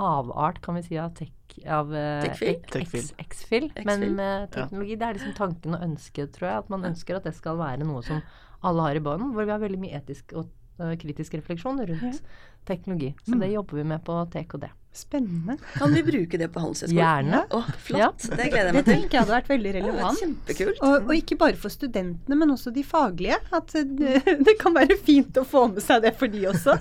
avart, 0.00 0.62
kan 0.64 0.78
vi 0.78 0.84
si, 0.86 0.98
av 1.00 1.14
tech... 1.18 1.32
Av 1.68 1.90
uh, 1.92 2.22
Techfil? 2.24 2.62
Techfil. 2.72 3.10
X-fil. 3.20 3.68
Men 3.84 4.06
med 4.16 4.52
teknologi, 4.54 4.96
det 4.96 5.08
er 5.08 5.18
liksom 5.18 5.34
tanken 5.36 5.76
og 5.76 5.84
ønsket, 5.84 6.32
tror 6.38 6.48
jeg. 6.48 6.64
At 6.64 6.72
man 6.72 6.86
ønsker 6.88 7.18
at 7.18 7.28
det 7.28 7.34
skal 7.36 7.60
være 7.60 7.84
noe 7.84 8.00
som 8.06 8.22
alle 8.64 8.86
har 8.86 8.96
i 8.96 9.02
bånd, 9.04 9.34
hvor 9.34 9.44
vi 9.44 9.52
har 9.52 9.60
veldig 9.60 9.80
mye 9.82 9.98
etisk 9.98 10.32
og 10.38 10.46
eh, 10.46 10.61
kritisk 11.00 11.34
refleksjon 11.34 11.80
rundt 11.86 12.22
teknologi. 12.66 13.14
Så 13.24 13.34
Mm. 13.34 13.40
det 13.40 13.50
jobber 13.52 13.76
vi 13.76 13.84
med 13.84 14.04
på 14.04 14.14
TKD. 14.32 14.70
Spennende. 14.92 15.56
Kan 15.74 15.94
vi 15.94 16.02
bruke 16.02 16.38
det 16.38 16.48
på 16.52 16.60
Handelshøyskolen? 16.60 17.00
Gjerne. 17.00 17.38
Å, 17.50 17.62
flott. 17.80 18.26
Det 18.28 18.50
gleder 18.52 18.66
jeg 18.68 18.74
meg 18.74 18.84
til. 18.84 18.92
Det 18.94 19.00
tenker 19.00 19.16
jeg 19.16 19.20
hadde 19.22 19.34
vært 19.34 19.48
veldig 19.48 19.72
relevant. 19.74 19.96
relevant. 19.96 20.18
kjempekult. 20.20 20.82
Og, 20.82 21.06
og 21.08 21.14
ikke 21.16 21.38
bare 21.40 21.56
for 21.56 21.68
studentene, 21.72 22.36
men 22.36 22.50
også 22.52 22.72
de 22.76 22.84
faglige. 22.84 23.38
At 23.56 23.74
eh, 23.74 23.84
det, 23.88 24.22
det 24.46 24.58
kan 24.60 24.74
være 24.76 24.98
fint 25.00 25.40
å 25.40 25.44
få 25.48 25.64
med 25.72 25.80
seg 25.82 26.02
det 26.04 26.12
for 26.20 26.28
de 26.28 26.44
også. 26.50 26.76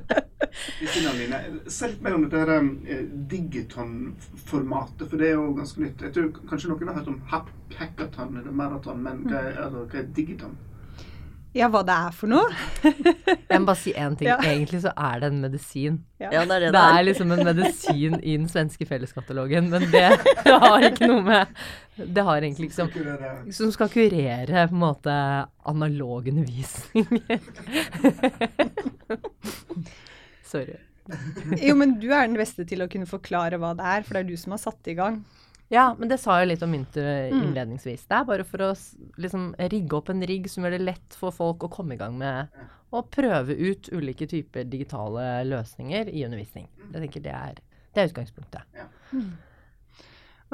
Kristina 0.78 1.12
Line, 1.12 1.42
se 1.68 1.90
litt 1.92 2.00
mer 2.00 2.16
om 2.16 2.24
dette 2.24 2.56
eh, 2.88 3.04
digiton-formatet, 3.34 5.04
for 5.10 5.20
det 5.20 5.28
er 5.28 5.36
jo 5.36 5.50
ganske 5.58 5.82
nytt. 5.82 6.06
Jeg 6.08 6.14
tror 6.16 6.30
kanskje 6.48 6.70
noen 6.72 6.88
har 6.88 6.96
hørt 7.02 7.12
om 7.12 7.20
hackathon 7.76 8.40
eller 8.40 8.56
maraton, 8.56 9.02
men 9.04 9.26
hva 9.28 9.42
er, 9.50 9.60
altså, 9.66 9.84
hva 9.92 10.00
er 10.00 10.08
digiton? 10.16 10.56
Ja, 11.56 11.70
hva 11.72 11.80
det 11.88 11.94
er 11.96 12.12
for 12.12 12.28
noe. 12.28 12.50
Jeg 13.48 13.60
må 13.62 13.66
bare 13.70 13.80
si 13.80 13.92
én 13.96 14.12
ting. 14.18 14.28
Ja. 14.28 14.36
Egentlig 14.44 14.82
så 14.84 14.90
er 14.92 15.20
det 15.22 15.28
en 15.32 15.38
medisin. 15.40 15.94
Ja, 16.20 16.28
det 16.32 16.40
er 16.42 16.46
det 16.46 16.58
Det 16.68 16.72
det 16.76 16.82
er 16.82 16.98
er. 16.98 17.06
liksom 17.08 17.32
en 17.32 17.44
medisin 17.48 18.14
i 18.20 18.34
den 18.36 18.48
svenske 18.52 18.84
felleskatalogen, 18.88 19.70
men 19.72 19.82
det, 19.92 20.04
det 20.44 20.56
har 20.66 20.78
ikke 20.90 21.08
noe 21.10 21.22
med 21.24 21.44
Det 22.16 22.22
har 22.28 22.36
egentlig 22.44 22.68
liksom 22.70 22.88
Som 23.56 23.68
skal 23.72 23.88
kurere 23.92 24.66
på 24.68 24.74
en 24.76 24.82
måte 24.84 25.12
analog 25.72 26.22
undervisning. 26.28 27.06
Sorry. 30.46 30.76
Jo, 31.62 31.74
men 31.78 31.96
du 32.02 32.08
er 32.10 32.26
den 32.26 32.36
beste 32.38 32.64
til 32.66 32.82
å 32.82 32.88
kunne 32.90 33.06
forklare 33.08 33.58
hva 33.62 33.72
det 33.78 33.84
er, 33.86 34.02
for 34.06 34.16
det 34.16 34.20
er 34.24 34.30
du 34.32 34.36
som 34.40 34.54
har 34.56 34.62
satt 34.62 34.88
i 34.90 34.96
gang. 34.98 35.20
Ja, 35.68 35.94
men 35.98 36.08
det 36.08 36.20
sa 36.22 36.36
jeg 36.38 36.48
litt 36.52 36.62
om 36.62 36.70
Mynter 36.70 37.30
Mm. 37.32 37.40
innledningsvis. 37.48 38.04
Det 38.06 38.14
er 38.20 38.24
bare 38.24 38.44
for 38.46 38.58
å 38.58 38.70
liksom 39.18 39.48
rigge 39.58 39.96
opp 39.96 40.10
en 40.10 40.22
rigg 40.22 40.46
som 40.48 40.62
gjør 40.64 40.76
det 40.78 40.84
lett 40.84 41.14
for 41.18 41.30
folk 41.34 41.58
å 41.66 41.70
komme 41.70 41.94
i 41.94 41.96
gang 41.96 42.16
med 42.18 42.48
å 42.92 43.02
prøve 43.02 43.50
ut 43.58 43.88
ulike 43.92 44.28
typer 44.30 44.64
digitale 44.64 45.42
løsninger 45.44 46.08
i 46.12 46.22
undervisning. 46.24 46.68
Jeg 46.92 47.02
tenker 47.02 47.22
det 47.22 47.32
er, 47.34 47.54
det 47.94 48.02
er 48.04 48.08
utgangspunktet. 48.12 48.62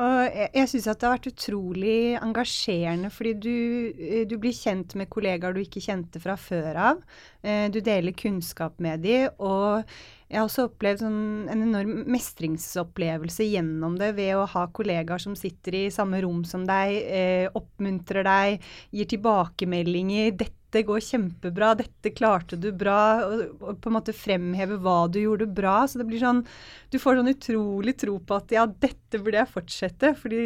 Og 0.01 0.23
jeg, 0.25 0.49
jeg 0.57 0.69
syns 0.71 0.87
det 0.89 1.05
har 1.05 1.13
vært 1.19 1.27
utrolig 1.29 1.97
engasjerende, 2.17 3.11
fordi 3.13 3.33
du, 3.45 3.57
eh, 3.93 4.23
du 4.29 4.39
blir 4.41 4.55
kjent 4.57 4.95
med 4.97 5.11
kollegaer 5.13 5.53
du 5.53 5.61
ikke 5.61 5.83
kjente 5.85 6.23
fra 6.23 6.37
før 6.41 6.79
av. 6.81 7.03
Eh, 7.45 7.67
Du 7.69 7.81
deler 7.85 8.17
kunnskap 8.17 8.81
med 8.81 9.05
de, 9.05 9.29
og 9.37 9.85
jeg 10.33 10.39
har 10.41 10.47
også 10.49 10.65
opplevd 10.71 11.03
sånn 11.05 11.21
en 11.53 11.67
enorm 11.67 12.07
mestringsopplevelse 12.09 13.45
gjennom 13.51 13.99
det 14.01 14.15
ved 14.17 14.33
å 14.41 14.47
ha 14.49 14.65
kollegaer 14.73 15.21
som 15.21 15.37
sitter 15.37 15.77
i 15.83 15.85
samme 15.93 16.23
rom 16.25 16.41
som 16.49 16.65
deg, 16.65 16.97
eh, 17.05 17.49
oppmuntrer 17.53 18.25
deg, 18.25 18.65
gir 18.97 19.05
tilbakemeldinger. 19.13 20.33
'Dette 20.33 20.62
går 20.89 21.05
kjempebra. 21.05 21.75
Dette 21.77 22.15
klarte 22.17 22.57
du 22.57 22.71
bra.' 22.73 23.29
Og, 23.29 23.43
og 23.61 23.81
på 23.85 23.91
en 23.91 23.97
måte 23.99 24.17
fremheve 24.17 24.79
hva 24.81 25.05
du 25.13 25.21
gjorde 25.21 25.47
bra. 25.47 25.83
Så 25.85 26.01
det 26.01 26.09
blir 26.09 26.23
sånn 26.23 26.41
Du 26.89 26.99
får 27.03 27.21
sånn 27.21 27.33
utrolig 27.35 27.97
tro 28.01 28.17
på 28.19 28.41
at 28.41 28.57
ja, 28.57 28.65
dette 28.67 29.21
burde 29.21 29.43
jeg 29.43 29.53
fortsette, 29.53 30.15
fordi 30.17 30.43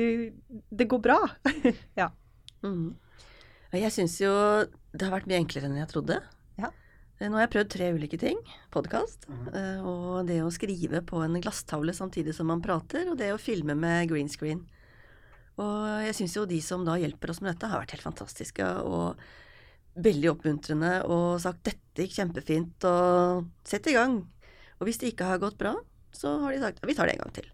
det 0.71 0.91
går 0.91 1.03
bra. 1.07 1.21
ja. 2.01 2.11
Mm. 2.67 2.97
Jeg 3.77 3.93
syns 3.93 4.19
jo 4.23 4.33
det 4.97 5.05
har 5.07 5.15
vært 5.15 5.31
mye 5.31 5.43
enklere 5.43 5.69
enn 5.69 5.79
jeg 5.79 5.91
trodde. 5.91 6.21
Ja. 6.59 6.71
Eh, 7.19 7.29
Nå 7.29 7.37
har 7.39 7.47
jeg 7.47 7.55
prøvd 7.55 7.73
tre 7.75 7.91
ulike 7.95 8.21
ting. 8.21 8.39
Podkast, 8.73 9.27
og 9.87 10.27
det 10.29 10.41
å 10.43 10.53
skrive 10.55 11.03
på 11.07 11.21
en 11.25 11.39
glasstavle 11.43 11.95
samtidig 11.97 12.35
som 12.37 12.49
man 12.51 12.65
prater, 12.65 13.11
og 13.11 13.19
det 13.21 13.35
å 13.35 13.41
filme 13.41 13.77
med 13.79 14.09
green 14.11 14.31
screen. 14.33 14.65
Og 15.61 16.05
jeg 16.05 16.17
syns 16.19 16.37
jo 16.37 16.45
de 16.49 16.59
som 16.65 16.85
da 16.85 16.99
hjelper 17.01 17.33
oss 17.33 17.41
med 17.43 17.55
dette, 17.55 17.69
har 17.71 17.81
vært 17.81 17.97
helt 17.97 18.05
fantastiske 18.05 18.65
og 18.85 19.21
veldig 19.97 20.31
oppmuntrende 20.35 20.93
og 21.09 21.41
sagt 21.41 21.65
'dette 21.65 22.05
gikk 22.05 22.17
kjempefint', 22.19 22.85
og 22.85 23.47
'sett 23.65 23.87
i 23.89 23.97
gang'. 23.97 24.23
Og 24.79 24.87
hvis 24.87 24.99
det 25.01 25.13
ikke 25.13 25.29
har 25.31 25.41
gått 25.41 25.59
bra, 25.59 25.75
så 26.13 26.39
har 26.43 26.53
de 26.53 26.61
sagt 26.61 26.85
'vi 26.85 26.95
tar 26.95 27.07
det 27.07 27.17
en 27.17 27.25
gang 27.25 27.33
til'. 27.33 27.53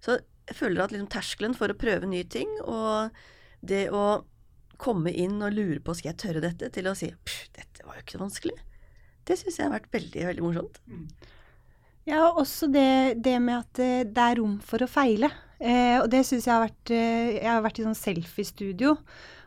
Så 0.00 0.18
jeg 0.48 0.56
føler 0.56 0.84
at 0.84 0.92
liksom 0.92 1.08
terskelen 1.08 1.54
for 1.54 1.68
å 1.68 1.78
prøve 1.78 2.06
nye 2.06 2.24
ting, 2.24 2.48
og 2.62 3.10
det 3.62 3.88
å 3.90 4.24
komme 4.76 5.12
inn 5.12 5.40
og 5.42 5.54
lure 5.54 5.80
på 5.80 5.94
skal 5.94 6.12
jeg 6.12 6.20
tørre 6.20 6.44
dette, 6.44 6.68
til 6.74 6.86
å 6.90 6.94
si 6.98 7.08
dette 7.54 7.86
var 7.86 7.96
jo 7.96 8.02
ikke 8.02 8.18
så 8.18 8.24
vanskelig. 8.24 8.58
Det 9.24 9.38
syns 9.40 9.58
jeg 9.58 9.68
har 9.68 9.72
vært 9.72 9.92
veldig, 9.94 10.26
veldig 10.28 10.44
morsomt. 10.44 10.80
Ja, 12.04 12.26
og 12.28 12.42
også 12.42 12.68
det, 12.68 13.22
det 13.24 13.38
med 13.40 13.62
at 13.62 13.80
eh, 13.80 14.04
det 14.04 14.24
er 14.24 14.36
rom 14.36 14.58
for 14.60 14.84
å 14.84 14.90
feile. 14.90 15.30
Eh, 15.56 15.96
og 16.02 16.10
det 16.12 16.24
syns 16.28 16.44
jeg 16.44 16.52
har 16.52 16.66
vært 16.66 16.90
eh, 16.92 17.38
Jeg 17.38 17.48
har 17.48 17.62
vært 17.64 17.80
i 17.80 17.86
sånn 17.86 17.96
selfie-studio. 17.96 18.98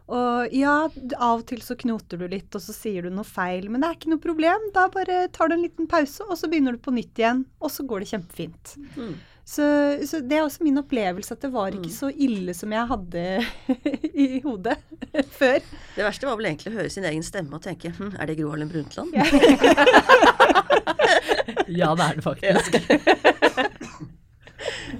Og 0.07 0.53
ja, 0.55 0.75
av 1.17 1.41
og 1.41 1.45
til 1.49 1.61
så 1.63 1.75
knoter 1.79 2.21
du 2.21 2.27
litt, 2.31 2.47
og 2.55 2.63
så 2.63 2.75
sier 2.75 3.03
du 3.03 3.11
noe 3.11 3.27
feil. 3.27 3.67
Men 3.71 3.83
det 3.83 3.89
er 3.89 3.97
ikke 3.97 4.11
noe 4.13 4.23
problem. 4.23 4.69
Da 4.75 4.87
bare 4.91 5.25
tar 5.35 5.51
du 5.51 5.57
en 5.57 5.65
liten 5.65 5.89
pause, 5.91 6.23
og 6.27 6.39
så 6.39 6.47
begynner 6.51 6.77
du 6.77 6.83
på 6.83 6.95
nytt 6.95 7.19
igjen. 7.19 7.43
Og 7.59 7.73
så 7.73 7.83
går 7.87 8.03
det 8.03 8.11
kjempefint. 8.13 8.77
Mm. 8.95 9.17
Så, 9.47 9.63
så 10.07 10.19
det 10.27 10.35
er 10.35 10.43
også 10.43 10.63
min 10.63 10.75
opplevelse 10.81 11.31
at 11.31 11.43
det 11.45 11.49
var 11.53 11.71
ikke 11.71 11.91
så 11.93 12.09
ille 12.11 12.51
som 12.55 12.73
jeg 12.75 12.89
hadde 12.89 13.21
i 14.25 14.41
hodet 14.43 14.75
før. 15.39 15.63
Det 15.95 16.03
verste 16.03 16.27
var 16.27 16.35
vel 16.39 16.49
egentlig 16.49 16.73
å 16.73 16.77
høre 16.81 16.91
sin 16.91 17.07
egen 17.07 17.23
stemme 17.23 17.55
og 17.55 17.63
tenke 17.63 17.93
hm, 17.95 18.11
er 18.19 18.27
det 18.27 18.35
Gro 18.41 18.51
Harlem 18.51 18.67
Brundtland? 18.73 19.15
Ja, 19.15 19.23
det 21.95 22.03
er 22.09 22.19
det 22.19 22.25
faktisk. 22.27 22.75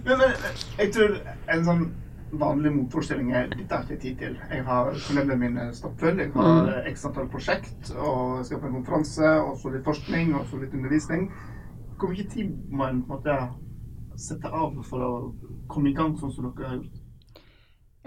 Men, 0.07 0.15
men 0.15 0.31
jeg 0.79 0.93
tror 0.95 1.19
en 1.51 1.67
sånn 1.67 1.83
vanlig 2.31 2.73
motforestilling 2.75 3.31
er 3.35 3.47
dette 3.53 3.75
har 3.75 3.85
jeg 3.87 3.97
ikke 3.97 4.01
tid 4.03 4.17
til. 4.21 4.35
Jeg 4.51 4.65
har 4.67 4.91
kollegene 5.07 5.37
mine 5.39 5.67
stappfull, 5.75 6.19
jeg 6.19 6.33
har 6.35 6.71
eh, 6.73 6.91
x 6.91 7.05
antall 7.07 7.29
prosjekt, 7.31 7.91
og 7.95 8.37
jeg 8.39 8.49
skal 8.49 8.61
på 8.61 8.69
en 8.69 8.77
konferanse, 8.79 9.31
og 9.45 9.55
så 9.61 9.71
litt 9.73 9.87
forskning, 9.87 10.35
og 10.35 10.45
så 10.49 10.59
litt 10.61 10.75
undervisning. 10.75 11.29
Hvor 11.97 12.13
mye 12.13 12.27
tid 12.29 12.53
må 12.69 12.87
en 12.87 13.03
på 13.07 13.17
en 13.17 13.17
måte 13.17 13.37
sette 14.17 14.49
av 14.49 14.75
for 14.85 15.03
å 15.05 15.11
komme 15.71 15.91
i 15.91 15.97
gang 15.97 16.17
sånn 16.17 16.33
som 16.33 16.49
dere 16.49 16.71
har 16.71 16.79
gjort? 16.79 17.03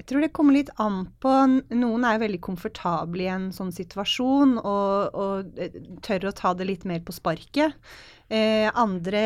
Jeg 0.00 0.06
tror 0.09 0.22
det 0.24 0.33
kommer 0.33 0.56
litt 0.56 0.70
an 0.80 1.02
på. 1.20 1.33
Noen 1.76 2.04
er 2.09 2.22
veldig 2.22 2.38
komfortable 2.40 3.26
i 3.26 3.28
en 3.28 3.50
sånn 3.52 3.72
situasjon 3.74 4.54
og, 4.56 5.12
og 5.12 5.98
tør 6.06 6.30
å 6.30 6.37
ta 6.37 6.54
det 6.56 6.70
litt 6.70 6.87
mer 6.88 7.02
på 7.04 7.12
sparket. 7.12 7.76
Eh, 8.31 8.69
andre 8.79 9.21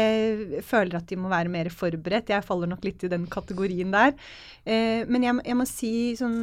føler 0.65 0.97
at 0.97 1.11
de 1.11 1.19
må 1.21 1.29
være 1.29 1.53
mer 1.53 1.69
forberedt. 1.69 2.33
Jeg 2.33 2.47
faller 2.47 2.71
nok 2.71 2.87
litt 2.87 3.05
i 3.05 3.11
den 3.13 3.27
kategorien 3.29 3.91
der. 3.93 4.15
Eh, 4.65 5.05
men 5.05 5.27
jeg, 5.27 5.43
jeg 5.45 5.59
må 5.59 5.67
si 5.69 5.91
sånn 6.17 6.39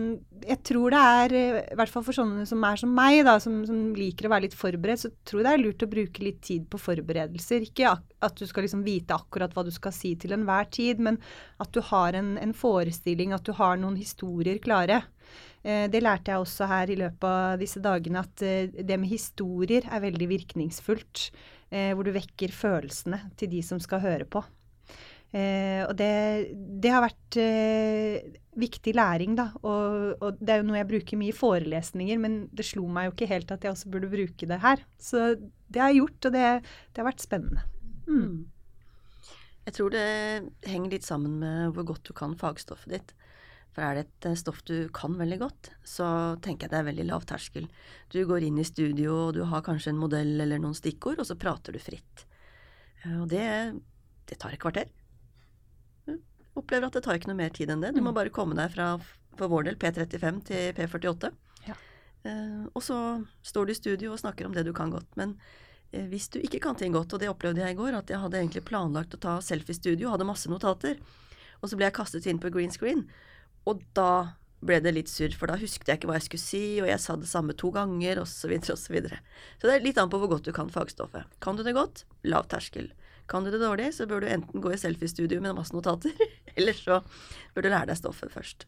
Jeg 0.45 0.59
tror 0.67 0.93
det 0.93 0.99
er, 1.01 1.33
eh, 1.37 1.57
i 1.73 1.77
hvert 1.79 1.89
fall 1.89 2.05
for 2.05 2.17
sånne 2.17 2.45
som 2.49 2.61
er 2.67 2.77
som 2.77 2.93
meg, 2.93 3.23
da, 3.25 3.39
som, 3.41 3.61
som 3.65 3.79
liker 3.97 4.29
å 4.29 4.33
være 4.35 4.45
litt 4.45 4.57
forberedt, 4.57 5.03
så 5.03 5.11
tror 5.25 5.41
jeg 5.41 5.47
det 5.47 5.53
er 5.55 5.63
lurt 5.63 5.85
å 5.85 5.89
bruke 5.89 6.25
litt 6.25 6.41
tid 6.45 6.67
på 6.69 6.81
forberedelser. 6.81 7.65
Ikke 7.65 7.95
at 7.97 8.37
du 8.37 8.45
skal 8.45 8.67
liksom 8.67 8.85
vite 8.85 9.17
akkurat 9.17 9.53
hva 9.55 9.65
du 9.65 9.73
skal 9.73 9.95
si 9.95 10.13
til 10.19 10.35
enhver 10.37 10.69
tid, 10.69 11.01
men 11.01 11.17
at 11.61 11.73
du 11.73 11.81
har 11.89 12.17
en, 12.17 12.35
en 12.41 12.53
forestilling, 12.53 13.33
at 13.33 13.45
du 13.47 13.55
har 13.57 13.81
noen 13.81 13.97
historier 13.97 14.61
klare. 14.61 15.01
Eh, 15.61 15.85
det 15.93 16.01
lærte 16.01 16.33
jeg 16.33 16.41
også 16.41 16.67
her 16.69 16.89
i 16.89 16.97
løpet 16.99 17.27
av 17.29 17.61
disse 17.61 17.81
dagene, 17.83 18.23
at 18.25 18.45
eh, 18.45 18.69
det 18.69 18.97
med 18.97 19.11
historier 19.11 19.85
er 19.89 20.05
veldig 20.05 20.29
virkningsfullt. 20.31 21.27
Eh, 21.71 21.93
hvor 21.95 22.03
du 22.03 22.11
vekker 22.11 22.51
følelsene 22.51 23.21
til 23.39 23.47
de 23.53 23.61
som 23.63 23.79
skal 23.79 24.03
høre 24.03 24.27
på. 24.27 24.43
Eh, 25.31 25.79
og 25.85 25.93
det, 25.95 26.51
det 26.83 26.91
har 26.91 27.05
vært 27.05 27.37
eh, 27.39 28.33
viktig 28.59 28.91
læring, 28.97 29.37
da. 29.39 29.47
Og, 29.63 30.17
og 30.19 30.41
det 30.41 30.51
er 30.51 30.59
jo 30.59 30.67
noe 30.67 30.81
jeg 30.81 30.89
bruker 30.89 31.21
mye 31.21 31.31
i 31.31 31.37
forelesninger, 31.37 32.19
men 32.19 32.41
det 32.51 32.67
slo 32.67 32.83
meg 32.91 33.07
jo 33.07 33.13
ikke 33.15 33.29
helt 33.31 33.53
at 33.55 33.63
jeg 33.63 33.71
også 33.71 33.91
burde 33.93 34.11
bruke 34.11 34.49
det 34.49 34.59
her. 34.65 34.83
Så 34.99 35.29
det 35.71 35.79
har 35.79 35.93
jeg 35.93 36.01
gjort, 36.01 36.27
og 36.27 36.35
det, 36.35 36.49
det 36.91 37.03
har 37.03 37.07
vært 37.07 37.23
spennende. 37.23 37.63
Mm. 38.09 38.35
Jeg 39.69 39.77
tror 39.77 39.93
det 39.93 40.05
henger 40.67 40.97
litt 40.97 41.07
sammen 41.07 41.39
med 41.39 41.71
hvor 41.77 41.87
godt 41.93 42.09
du 42.09 42.15
kan 42.17 42.35
fagstoffet 42.35 42.97
ditt. 42.97 43.15
For 43.71 43.83
er 43.85 43.95
det 43.95 44.03
et 44.03 44.27
eh, 44.31 44.37
stoff 44.39 44.59
du 44.67 44.89
kan 44.95 45.13
veldig 45.19 45.37
godt, 45.39 45.69
så 45.87 46.07
tenker 46.43 46.67
jeg 46.67 46.73
det 46.73 46.79
er 46.81 46.87
veldig 46.89 47.05
lav 47.07 47.23
terskel. 47.29 47.69
Du 48.11 48.19
går 48.27 48.43
inn 48.47 48.59
i 48.59 48.67
studio, 48.67 49.13
og 49.27 49.37
du 49.37 49.45
har 49.47 49.63
kanskje 49.63 49.93
en 49.93 50.01
modell 50.01 50.33
eller 50.43 50.59
noen 50.59 50.75
stikkord, 50.75 51.21
og 51.23 51.29
så 51.29 51.37
prater 51.39 51.75
du 51.75 51.79
fritt. 51.79 52.25
Eh, 53.05 53.15
Og 53.21 53.29
det, 53.31 53.45
det 54.27 54.39
tar 54.41 54.55
et 54.57 54.61
kvarter. 54.61 54.91
Jeg 56.07 56.19
opplever 56.59 56.89
at 56.89 56.97
det 56.99 57.03
tar 57.05 57.15
ikke 57.15 57.31
noe 57.31 57.39
mer 57.39 57.55
tid 57.55 57.71
enn 57.71 57.83
det. 57.83 57.93
Du 57.95 58.03
må 58.03 58.11
bare 58.15 58.33
komme 58.33 58.57
deg 58.59 58.73
fra, 58.73 58.91
for 59.39 59.51
vår 59.51 59.69
del, 59.69 59.79
P35 59.79 60.43
til 60.51 60.75
P48. 60.75 61.31
Ja. 61.69 61.79
Eh, 62.27 62.63
og 62.75 62.83
så 62.83 62.97
står 63.47 63.69
du 63.69 63.71
i 63.71 63.79
studio 63.79 64.11
og 64.11 64.19
snakker 64.19 64.49
om 64.49 64.57
det 64.57 64.67
du 64.67 64.73
kan 64.75 64.91
godt. 64.91 65.07
Men 65.15 65.37
hvis 65.91 66.29
du 66.31 66.37
ikke 66.39 66.61
kan 66.63 66.77
ting 66.79 66.93
godt, 66.95 67.11
og 67.11 67.19
det 67.19 67.27
opplevde 67.27 67.59
jeg 67.63 67.75
i 67.75 67.79
går, 67.79 67.95
at 67.97 68.11
jeg 68.11 68.19
hadde 68.21 68.37
egentlig 68.39 68.61
planlagt 68.63 69.15
å 69.17 69.19
ta 69.19 69.33
selfie-studio, 69.43 70.11
hadde 70.13 70.23
masse 70.27 70.47
notater, 70.47 70.95
og 71.59 71.67
så 71.67 71.75
ble 71.75 71.89
jeg 71.89 71.95
kastet 71.97 72.27
inn 72.31 72.39
på 72.39 72.51
green 72.53 72.71
screen, 72.71 73.01
og 73.69 73.83
da 73.97 74.11
ble 74.61 74.77
det 74.83 74.93
litt 74.93 75.09
surr, 75.09 75.33
for 75.37 75.49
da 75.49 75.57
husket 75.57 75.89
jeg 75.89 75.99
ikke 75.99 76.09
hva 76.11 76.17
jeg 76.19 76.27
skulle 76.27 76.43
si, 76.43 76.65
og 76.83 76.89
jeg 76.89 77.01
sa 77.01 77.15
det 77.17 77.29
samme 77.29 77.55
to 77.57 77.71
ganger, 77.73 78.21
osv., 78.21 78.29
osv. 78.29 78.41
Så, 78.45 78.49
videre, 78.51 78.73
og 78.73 78.81
så, 78.81 78.93
videre. 78.93 79.21
så 79.57 79.69
det 79.69 79.75
er 79.75 79.85
litt 79.87 80.01
an 80.01 80.11
på 80.11 80.19
hvor 80.21 80.35
godt 80.35 80.49
du 80.49 80.53
kan 80.55 80.69
fagstoffet. 80.73 81.39
Kan 81.41 81.57
du 81.57 81.63
det 81.65 81.73
godt, 81.77 82.03
lav 82.29 82.45
terskel. 82.51 82.91
Kan 83.31 83.45
du 83.45 83.51
det 83.53 83.61
dårlig, 83.63 83.89
så 83.95 84.05
bør 84.09 84.21
du 84.21 84.29
enten 84.29 84.61
gå 84.61 84.73
i 84.73 84.81
selfie-studio 84.81 85.41
med 85.41 85.57
masse 85.57 85.73
notater, 85.73 86.13
eller 86.57 86.77
så 86.77 87.01
bør 87.55 87.65
du 87.65 87.73
lære 87.73 87.89
deg 87.89 88.01
stoffet 88.01 88.33
først. 88.33 88.67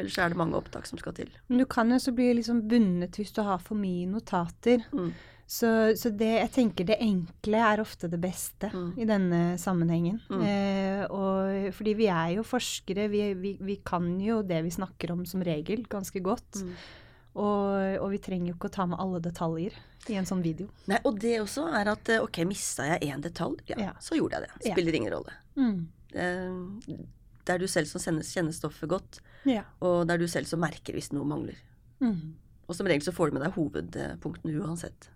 Ellers 0.00 0.16
er 0.18 0.32
det 0.32 0.40
mange 0.40 0.56
opptak 0.56 0.88
som 0.88 0.98
skal 1.00 1.14
til. 1.16 1.30
Men 1.50 1.60
du 1.60 1.66
kan 1.68 1.90
jo 1.92 1.98
også 1.98 2.14
bli 2.16 2.30
liksom 2.38 2.64
bundet 2.70 3.18
hvis 3.20 3.34
du 3.36 3.42
har 3.44 3.60
for 3.62 3.76
mye 3.78 4.08
notater. 4.08 4.86
Mm. 4.96 5.12
Så, 5.46 5.68
så 6.00 6.08
det, 6.16 6.30
jeg 6.40 6.50
tenker 6.54 6.86
det 6.88 6.96
enkle 7.04 7.58
er 7.60 7.80
ofte 7.82 8.08
det 8.08 8.18
beste 8.22 8.70
Mm. 8.72 8.92
i 8.98 9.04
denne 9.04 9.40
sammenhengen. 9.60 10.20
Mm. 10.30 10.40
Eh, 10.42 11.04
og, 11.12 11.72
fordi 11.76 11.92
vi 11.98 12.06
er 12.08 12.30
jo 12.38 12.42
forskere, 12.48 13.08
vi, 13.12 13.34
vi, 13.34 13.52
vi 13.60 13.76
kan 13.84 14.06
jo 14.24 14.42
det 14.42 14.62
vi 14.64 14.70
snakker 14.72 15.12
om 15.12 15.24
som 15.28 15.42
regel 15.44 15.84
ganske 15.86 16.20
godt. 16.24 16.62
Mm. 16.64 16.72
Og, 17.34 17.98
og 18.00 18.10
vi 18.14 18.18
trenger 18.22 18.52
jo 18.52 18.54
ikke 18.56 18.70
å 18.70 18.74
ta 18.76 18.86
med 18.86 19.00
alle 19.02 19.20
detaljer 19.20 19.74
i 20.08 20.14
en 20.20 20.26
sånn 20.28 20.42
video. 20.44 20.68
Nei, 20.86 21.00
og 21.04 21.18
det 21.20 21.34
også 21.42 21.66
er 21.76 21.90
at 21.92 22.08
eh, 22.14 22.22
ok, 22.22 22.40
mista 22.48 22.86
jeg 22.92 23.08
én 23.10 23.20
detalj, 23.24 23.58
ja, 23.72 23.76
Ja. 23.88 23.92
så 24.00 24.16
gjorde 24.16 24.38
jeg 24.38 24.46
det. 24.48 24.68
Ja. 24.68 24.74
Spiller 24.76 24.94
ingen 25.00 25.12
rolle. 25.12 25.34
Mm. 25.58 25.86
Eh, 26.14 26.96
Det 27.44 27.52
er 27.52 27.58
du 27.60 27.66
selv 27.68 27.84
som 27.90 28.00
kjenner, 28.00 28.24
kjenner 28.24 28.54
stoffet 28.56 28.88
godt, 28.88 29.18
Ja. 29.44 29.64
og 29.84 30.06
det 30.08 30.14
er 30.14 30.18
du 30.22 30.26
selv 30.28 30.46
som 30.48 30.60
merker 30.64 30.94
hvis 30.96 31.10
noe 31.12 31.26
mangler. 31.28 31.58
Mm. 32.00 32.32
Og 32.68 32.74
som 32.78 32.86
regel 32.88 33.04
så 33.04 33.12
får 33.12 33.28
du 33.28 33.34
med 33.38 33.42
deg 33.44 33.52
hovedpunktene 33.58 34.54
uansett. 34.64 35.10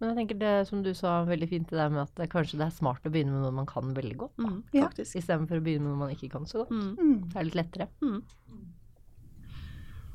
Men 0.00 0.10
jeg 0.12 0.16
tenker 0.28 0.38
det 0.38 0.66
som 0.68 0.82
du 0.82 0.92
sa 0.94 1.24
veldig 1.26 1.48
fint, 1.50 1.68
det 1.70 1.76
der 1.78 1.88
med 1.90 2.02
at 2.04 2.14
det, 2.14 2.28
kanskje 2.30 2.58
det 2.60 2.66
er 2.68 2.70
smart 2.76 3.02
å 3.02 3.10
begynne 3.10 3.32
med 3.34 3.42
noe 3.42 3.50
man 3.56 3.66
kan 3.66 3.94
veldig 3.96 4.16
godt, 4.16 4.36
Mm, 4.38 4.62
Ja. 4.72 4.86
faktisk. 4.88 5.16
istedenfor 5.16 5.58
å 5.58 5.64
begynne 5.64 5.82
med 5.82 5.90
noe 5.90 6.02
man 6.06 6.10
ikke 6.14 6.30
kan 6.30 6.44
så 6.46 6.58
godt. 6.64 6.70
Mm. 6.70 6.96
Mm. 6.98 7.28
Det 7.28 7.36
er 7.36 7.44
litt 7.44 7.54
lettere. 7.58 7.88
Mm. 8.02 8.22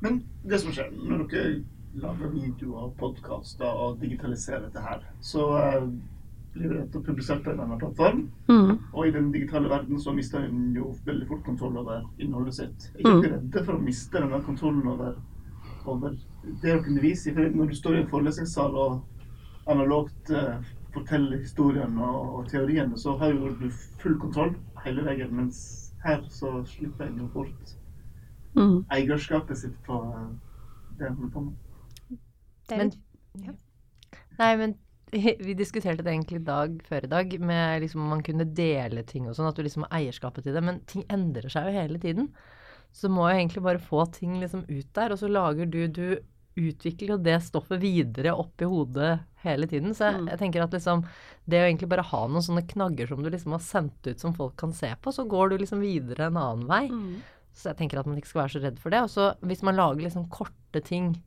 Men 0.04 0.22
det 0.46 0.60
som 0.60 0.72
skjer 0.72 0.90
når 0.96 1.28
dere 1.30 1.52
lager 2.02 2.32
videoer 2.34 2.90
podkaster 2.98 3.66
og 3.86 4.00
digitaliserer 4.02 4.66
dette 4.66 4.82
her, 4.82 5.04
så 5.24 5.44
uh, 5.54 5.86
blir 6.54 6.74
det 6.74 7.02
publisert 7.04 7.42
på 7.44 7.50
en 7.50 7.56
eller 7.60 7.64
annen 7.64 7.78
plattform. 7.80 8.24
Mm. 8.48 8.78
Og 8.94 9.06
i 9.06 9.10
den 9.14 9.30
digitale 9.32 9.68
verden 9.70 10.00
så 10.02 10.12
mister 10.14 10.44
en 10.44 10.74
jo 10.74 10.92
veldig 11.06 11.28
fort 11.30 11.44
kontroll 11.46 11.76
over 11.80 12.02
innholdet 12.18 12.54
sitt. 12.54 12.90
Er 12.94 13.00
ikke 13.00 13.14
Mm. 13.14 13.32
redde 13.32 13.64
for 13.64 13.74
å 13.78 13.82
miste 13.82 14.12
denne 14.20 14.42
kontrollen 14.44 14.86
over, 14.86 15.16
over 15.86 16.10
det 16.10 16.60
dere 16.62 16.82
underviser 16.84 17.30
i? 17.30 17.34
For 17.34 17.56
når 17.56 17.68
du 17.68 17.74
står 17.74 17.96
i 17.96 18.00
en 18.02 18.08
forelesningssal 18.08 18.74
og 18.76 19.02
analogt 19.66 20.30
uh, 20.30 20.60
forteller 20.94 21.38
historien 21.42 21.98
og, 21.98 22.34
og 22.38 22.48
teoriene, 22.50 22.98
så 22.98 23.16
har 23.18 23.32
jo 23.34 23.52
du 23.58 23.68
full 24.02 24.18
kontroll 24.22 24.54
hele 24.84 25.04
veien, 25.06 25.32
mens 25.34 25.58
her 26.04 26.22
så 26.30 26.56
slipper 26.68 27.08
en 27.08 27.18
jo 27.24 27.30
fort 27.34 27.74
Mm. 28.54 28.84
eierskapet 28.94 29.58
sitt 29.58 29.74
på 29.86 29.96
eh, 30.14 30.26
det 30.98 31.08
en 31.08 31.16
holder 31.16 31.32
på 31.34 31.40
med. 31.44 32.18
Men- 32.70 32.92
ja. 33.44 33.52
Nei, 34.38 34.56
men 34.56 34.74
vi 35.12 35.54
diskuterte 35.54 36.02
det 36.02 36.12
egentlig 36.12 36.44
dag 36.46 36.80
før 36.88 37.04
i 37.04 37.10
dag, 37.10 37.40
med 37.40 37.82
liksom 37.82 38.00
om 38.02 38.08
man 38.14 38.22
kunne 38.22 38.46
dele 38.54 39.02
ting 39.06 39.28
og 39.28 39.34
sånn, 39.36 39.48
at 39.48 39.56
du 39.56 39.62
liksom 39.62 39.86
har 39.86 40.00
eierskapet 40.00 40.44
til 40.46 40.54
det. 40.54 40.62
Men 40.62 40.80
ting 40.90 41.04
endrer 41.08 41.48
seg 41.52 41.66
jo 41.68 41.74
hele 41.80 41.98
tiden. 42.02 42.28
Så 42.94 43.10
må 43.10 43.26
jeg 43.30 43.40
egentlig 43.42 43.62
bare 43.62 43.82
få 43.82 44.04
ting 44.12 44.38
liksom 44.40 44.64
ut 44.68 44.92
der, 44.94 45.12
og 45.12 45.18
så 45.18 45.28
lager 45.30 45.66
du 45.66 45.88
Du 45.88 46.18
utvikler 46.56 47.14
jo 47.14 47.16
det 47.18 47.40
stoffet 47.42 47.80
videre 47.82 48.32
opp 48.38 48.62
i 48.62 48.68
hodet 48.70 49.20
hele 49.44 49.66
tiden. 49.66 49.90
Så 49.94 50.06
jeg, 50.10 50.20
Mm. 50.22 50.28
jeg 50.30 50.38
tenker 50.38 50.62
at 50.62 50.70
liksom 50.72 51.04
det 51.48 51.60
å 51.60 51.66
egentlig 51.68 51.88
bare 51.88 52.02
ha 52.06 52.26
noen 52.28 52.42
sånne 52.42 52.66
knagger 52.66 53.08
som 53.08 53.22
du 53.22 53.30
liksom 53.30 53.52
har 53.52 53.60
sendt 53.60 54.06
ut 54.06 54.20
som 54.20 54.32
folk 54.32 54.56
kan 54.56 54.72
se 54.72 54.94
på, 55.02 55.12
så 55.12 55.26
går 55.28 55.50
du 55.50 55.58
liksom 55.58 55.80
videre 55.80 56.26
en 56.30 56.36
annen 56.36 56.66
vei. 56.66 56.88
Mm. 56.88 57.22
Så 57.54 57.68
jeg 57.70 57.76
tenker 57.76 57.98
at 58.00 58.06
man 58.06 58.16
ikke 58.16 58.28
skal 58.32 58.42
være 58.42 58.54
så 58.54 58.62
redd 58.62 58.78
for 58.78 58.90
det. 58.90 59.02
Og 59.02 59.10
så 59.10 59.34
hvis 59.42 59.62
man 59.62 59.76
lager 59.76 60.02
liksom 60.02 60.28
korte 60.30 60.82
ting 60.82 61.22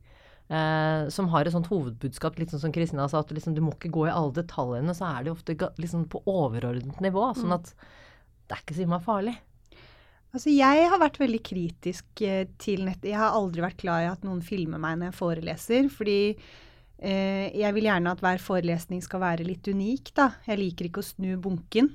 eh, 0.50 1.08
som 1.10 1.28
har 1.28 1.44
et 1.44 1.52
sånt 1.52 1.68
hovedbudskap, 1.68 2.38
litt 2.38 2.50
sånn 2.50 2.60
som 2.60 2.72
Kristina 2.72 3.06
sa, 3.08 3.20
at 3.20 3.28
liksom, 3.30 3.54
du 3.54 3.60
må 3.60 3.74
ikke 3.76 3.92
gå 3.92 4.06
i 4.08 4.14
alle 4.14 4.32
detaljene, 4.32 4.94
så 4.96 5.04
er 5.18 5.22
det 5.24 5.30
jo 5.32 5.36
ofte 5.36 5.56
liksom 5.78 6.06
på 6.08 6.22
overordnet 6.26 7.00
nivå. 7.04 7.34
Sånn 7.36 7.52
at 7.52 7.74
det 8.48 8.56
er 8.56 8.62
ikke 8.64 8.74
så 8.78 8.84
innmari 8.86 9.04
farlig. 9.04 9.36
Altså, 10.28 10.52
jeg 10.52 10.88
har 10.92 11.00
vært 11.00 11.20
veldig 11.22 11.40
kritisk 11.46 12.22
eh, 12.26 12.46
til 12.60 12.84
nett. 12.88 13.04
Jeg 13.06 13.16
har 13.16 13.36
aldri 13.36 13.64
vært 13.64 13.80
glad 13.80 14.04
i 14.04 14.10
at 14.10 14.26
noen 14.26 14.42
filmer 14.44 14.80
meg 14.82 14.98
når 14.98 15.10
jeg 15.10 15.18
foreleser, 15.18 15.88
fordi 15.92 16.18
eh, 16.34 17.46
jeg 17.56 17.76
vil 17.76 17.88
gjerne 17.88 18.12
at 18.12 18.20
hver 18.24 18.42
forelesning 18.42 19.00
skal 19.04 19.22
være 19.24 19.46
litt 19.48 19.70
unik, 19.70 20.12
da. 20.18 20.32
Jeg 20.50 20.60
liker 20.60 20.90
ikke 20.90 21.04
å 21.04 21.08
snu 21.08 21.30
bunken. 21.40 21.94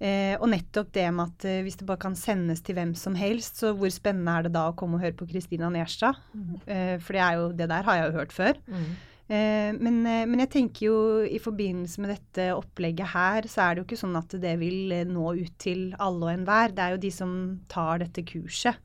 Eh, 0.00 0.32
og 0.40 0.48
nettopp 0.48 0.94
det 0.96 1.04
med 1.12 1.28
at 1.28 1.44
eh, 1.44 1.60
hvis 1.62 1.76
det 1.76 1.86
bare 1.86 2.00
kan 2.00 2.14
sendes 2.16 2.62
til 2.64 2.78
hvem 2.78 2.94
som 2.96 3.14
helst, 3.20 3.60
så 3.60 3.74
hvor 3.76 3.90
spennende 3.92 4.32
er 4.32 4.46
det 4.48 4.54
da 4.54 4.62
å 4.70 4.76
komme 4.78 4.96
og 4.96 5.04
høre 5.04 5.18
på 5.18 5.28
Kristina 5.28 5.68
Nerstad? 5.70 6.16
Eh, 6.64 6.96
for 7.04 7.18
det 7.18 7.22
er 7.22 7.36
jo, 7.36 7.50
det 7.52 7.68
der 7.68 7.84
har 7.84 7.98
jeg 7.98 8.06
jo 8.08 8.16
hørt 8.16 8.32
før. 8.32 8.60
Eh, 8.72 9.06
men, 9.30 10.00
eh, 10.10 10.24
men 10.26 10.42
jeg 10.42 10.50
tenker 10.50 10.86
jo 10.88 10.96
i 11.22 11.38
forbindelse 11.42 12.02
med 12.02 12.10
dette 12.16 12.48
opplegget 12.56 13.12
her, 13.12 13.46
så 13.46 13.62
er 13.62 13.74
det 13.74 13.82
jo 13.82 13.86
ikke 13.86 14.00
sånn 14.00 14.18
at 14.18 14.34
det 14.42 14.56
vil 14.58 14.94
eh, 14.96 15.06
nå 15.06 15.36
ut 15.38 15.54
til 15.62 15.90
alle 16.02 16.26
og 16.26 16.32
enhver. 16.32 16.74
Det 16.74 16.82
er 16.82 16.96
jo 16.96 17.02
de 17.04 17.12
som 17.14 17.32
tar 17.70 18.02
dette 18.02 18.26
kurset, 18.26 18.80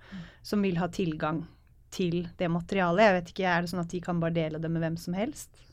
som 0.45 0.61
vil 0.61 0.77
ha 0.77 0.89
tilgang 0.93 1.41
til 1.95 2.27
det 2.37 2.51
materialet. 2.51 3.07
Jeg 3.07 3.17
vet 3.17 3.31
ikke, 3.33 3.47
Er 3.49 3.63
det 3.63 3.71
sånn 3.73 3.85
at 3.85 3.93
de 3.95 4.03
kan 4.03 4.21
bare 4.21 4.37
dele 4.37 4.61
det 4.61 4.69
med 4.69 4.85
hvem 4.85 4.99
som 5.01 5.17
helst? 5.17 5.64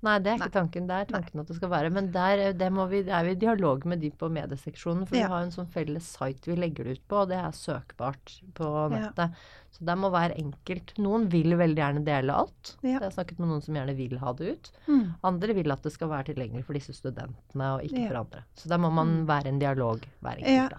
Nei, 0.00 0.18
det 0.22 0.30
er 0.30 0.36
ikke 0.38 0.52
tanken. 0.54 0.84
Det 0.86 0.94
er 0.94 1.06
tanken 1.10 1.40
at 1.40 1.48
det 1.50 1.56
skal 1.56 1.70
være. 1.72 1.88
Men 1.90 2.12
der 2.14 2.52
det 2.54 2.68
må 2.72 2.84
vi, 2.88 3.00
er 3.10 3.24
vi 3.26 3.32
i 3.34 3.34
dialog 3.34 3.84
med 3.90 3.98
de 4.00 4.10
på 4.14 4.28
medieseksjonen. 4.30 5.08
For 5.08 5.16
Ja. 5.16 5.26
vi 5.26 5.32
har 5.32 5.42
en 5.42 5.50
sånn 5.50 5.66
felles 5.74 6.06
site 6.06 6.46
vi 6.46 6.54
legger 6.54 6.84
det 6.84 6.98
ut 7.00 7.08
på, 7.08 7.16
og 7.24 7.28
det 7.32 7.36
er 7.38 7.50
søkbart 7.50 8.36
på 8.54 8.68
Ja. 8.92 8.98
nettet. 9.10 9.34
Så 9.72 9.84
det 9.84 9.96
må 9.98 10.10
være 10.14 10.38
enkelt. 10.38 10.94
Noen 10.98 11.28
vil 11.28 11.50
veldig 11.58 11.76
gjerne 11.82 12.04
dele 12.04 12.30
alt. 12.32 12.76
Ja. 12.82 13.00
Jeg 13.00 13.00
har 13.02 13.10
snakket 13.10 13.38
med 13.40 13.48
noen 13.48 13.62
som 13.62 13.74
gjerne 13.74 13.96
vil 13.96 14.18
ha 14.18 14.32
det 14.32 14.52
ut. 14.52 14.70
Mm. 14.86 15.14
Andre 15.24 15.54
vil 15.54 15.72
at 15.72 15.82
det 15.82 15.92
skal 15.92 16.08
være 16.08 16.24
tilgjengelig 16.32 16.64
for 16.64 16.74
disse 16.74 16.92
studentene, 16.94 17.74
og 17.74 17.82
ikke 17.82 17.98
Ja. 18.02 18.08
for 18.08 18.16
andre. 18.22 18.44
Så 18.54 18.68
der 18.68 18.78
må 18.78 18.92
man 18.92 19.26
være 19.26 19.46
en 19.46 19.58
dialog 19.58 20.00
hver 20.22 20.38
Ja. 20.38 20.46
enkelt. 20.46 20.70
da. 20.70 20.78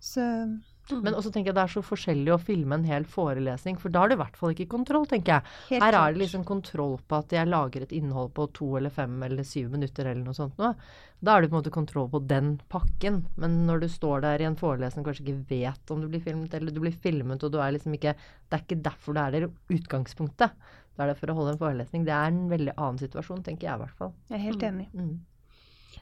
Så 0.00 0.60
Men 1.04 1.16
også 1.16 1.32
tenker 1.32 1.50
jeg 1.50 1.58
det 1.58 1.64
er 1.64 1.74
så 1.74 1.82
forskjellig 1.84 2.32
å 2.34 2.40
filme 2.42 2.76
en 2.76 2.86
hel 2.88 3.06
forelesning, 3.08 3.78
for 3.80 3.92
da 3.92 4.02
har 4.02 4.10
du 4.10 4.16
i 4.16 4.20
hvert 4.20 4.38
fall 4.38 4.54
ikke 4.54 4.70
kontroll, 4.72 5.06
tenker 5.10 5.36
jeg. 5.38 5.54
helt 5.70 5.84
Her 5.86 5.98
er 5.98 6.14
det 6.14 6.22
liksom 6.24 6.46
kontroll 6.48 6.98
på 7.06 7.20
at 7.20 7.36
jeg 7.36 7.50
lager 7.50 7.86
et 7.86 7.94
innhold 7.96 8.32
på 8.36 8.48
to 8.56 8.72
eller 8.80 8.92
fem 8.94 9.14
eller 9.26 9.46
syv 9.46 9.70
minutter 9.76 10.10
eller 10.10 10.24
noe 10.26 10.36
sånt 10.36 10.58
noe. 10.60 10.74
Da 11.20 11.36
er 11.36 11.44
det 11.44 11.50
på 11.50 11.56
en 11.56 11.60
måte 11.60 11.72
kontroll 11.74 12.08
på 12.12 12.22
den 12.24 12.54
pakken. 12.72 13.22
Men 13.40 13.58
når 13.68 13.84
du 13.84 13.88
står 13.92 14.24
der 14.24 14.42
i 14.42 14.48
en 14.48 14.58
forelesning 14.58 15.04
og 15.04 15.10
kanskje 15.10 15.26
ikke 15.26 15.48
vet 15.50 15.92
om 15.92 16.00
du 16.00 16.08
blir 16.08 16.22
filmet, 16.24 16.54
eller 16.56 16.72
du 16.72 16.80
blir 16.82 16.96
filmet 16.96 17.44
og 17.44 17.52
du 17.52 17.58
er 17.60 17.74
liksom 17.76 17.96
ikke 17.96 18.14
Det 18.16 18.56
er 18.56 18.62
ikke 18.64 18.82
derfor 18.82 19.14
det 19.14 19.22
er 19.22 19.34
der 19.36 19.50
utgangspunktet. 19.76 20.54
Da 20.96 21.04
er 21.04 21.12
det 21.12 21.20
for 21.20 21.32
å 21.32 21.36
holde 21.36 21.54
en 21.54 21.60
forelesning. 21.60 22.06
Det 22.08 22.12
er 22.12 22.32
en 22.32 22.46
veldig 22.50 22.72
annen 22.76 22.98
situasjon, 23.00 23.44
tenker 23.46 23.68
jeg 23.68 23.78
i 23.78 23.82
hvert 23.84 24.00
fall. 24.00 24.14
Jeg 24.28 24.38
er 24.38 24.46
helt 24.48 24.64
enig. 24.66 24.88
Mm. 24.92 25.12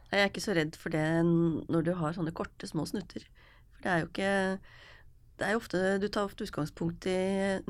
Jeg 0.08 0.22
er 0.22 0.30
ikke 0.30 0.44
så 0.44 0.54
redd 0.56 0.78
for 0.80 0.94
det 0.94 1.04
når 1.26 1.84
du 1.84 1.92
har 1.98 2.16
sånne 2.16 2.32
korte, 2.36 2.68
små 2.70 2.86
snutter. 2.88 3.26
For 3.78 3.86
det 3.86 3.94
er 3.94 4.04
jo 4.04 4.10
ikke 4.10 4.34
det 5.38 5.46
er 5.46 5.54
jo 5.54 5.60
ofte, 5.60 5.80
Du 6.02 6.08
tar 6.10 6.26
ofte 6.26 6.46
utgangspunkt 6.48 7.06
i 7.06 7.18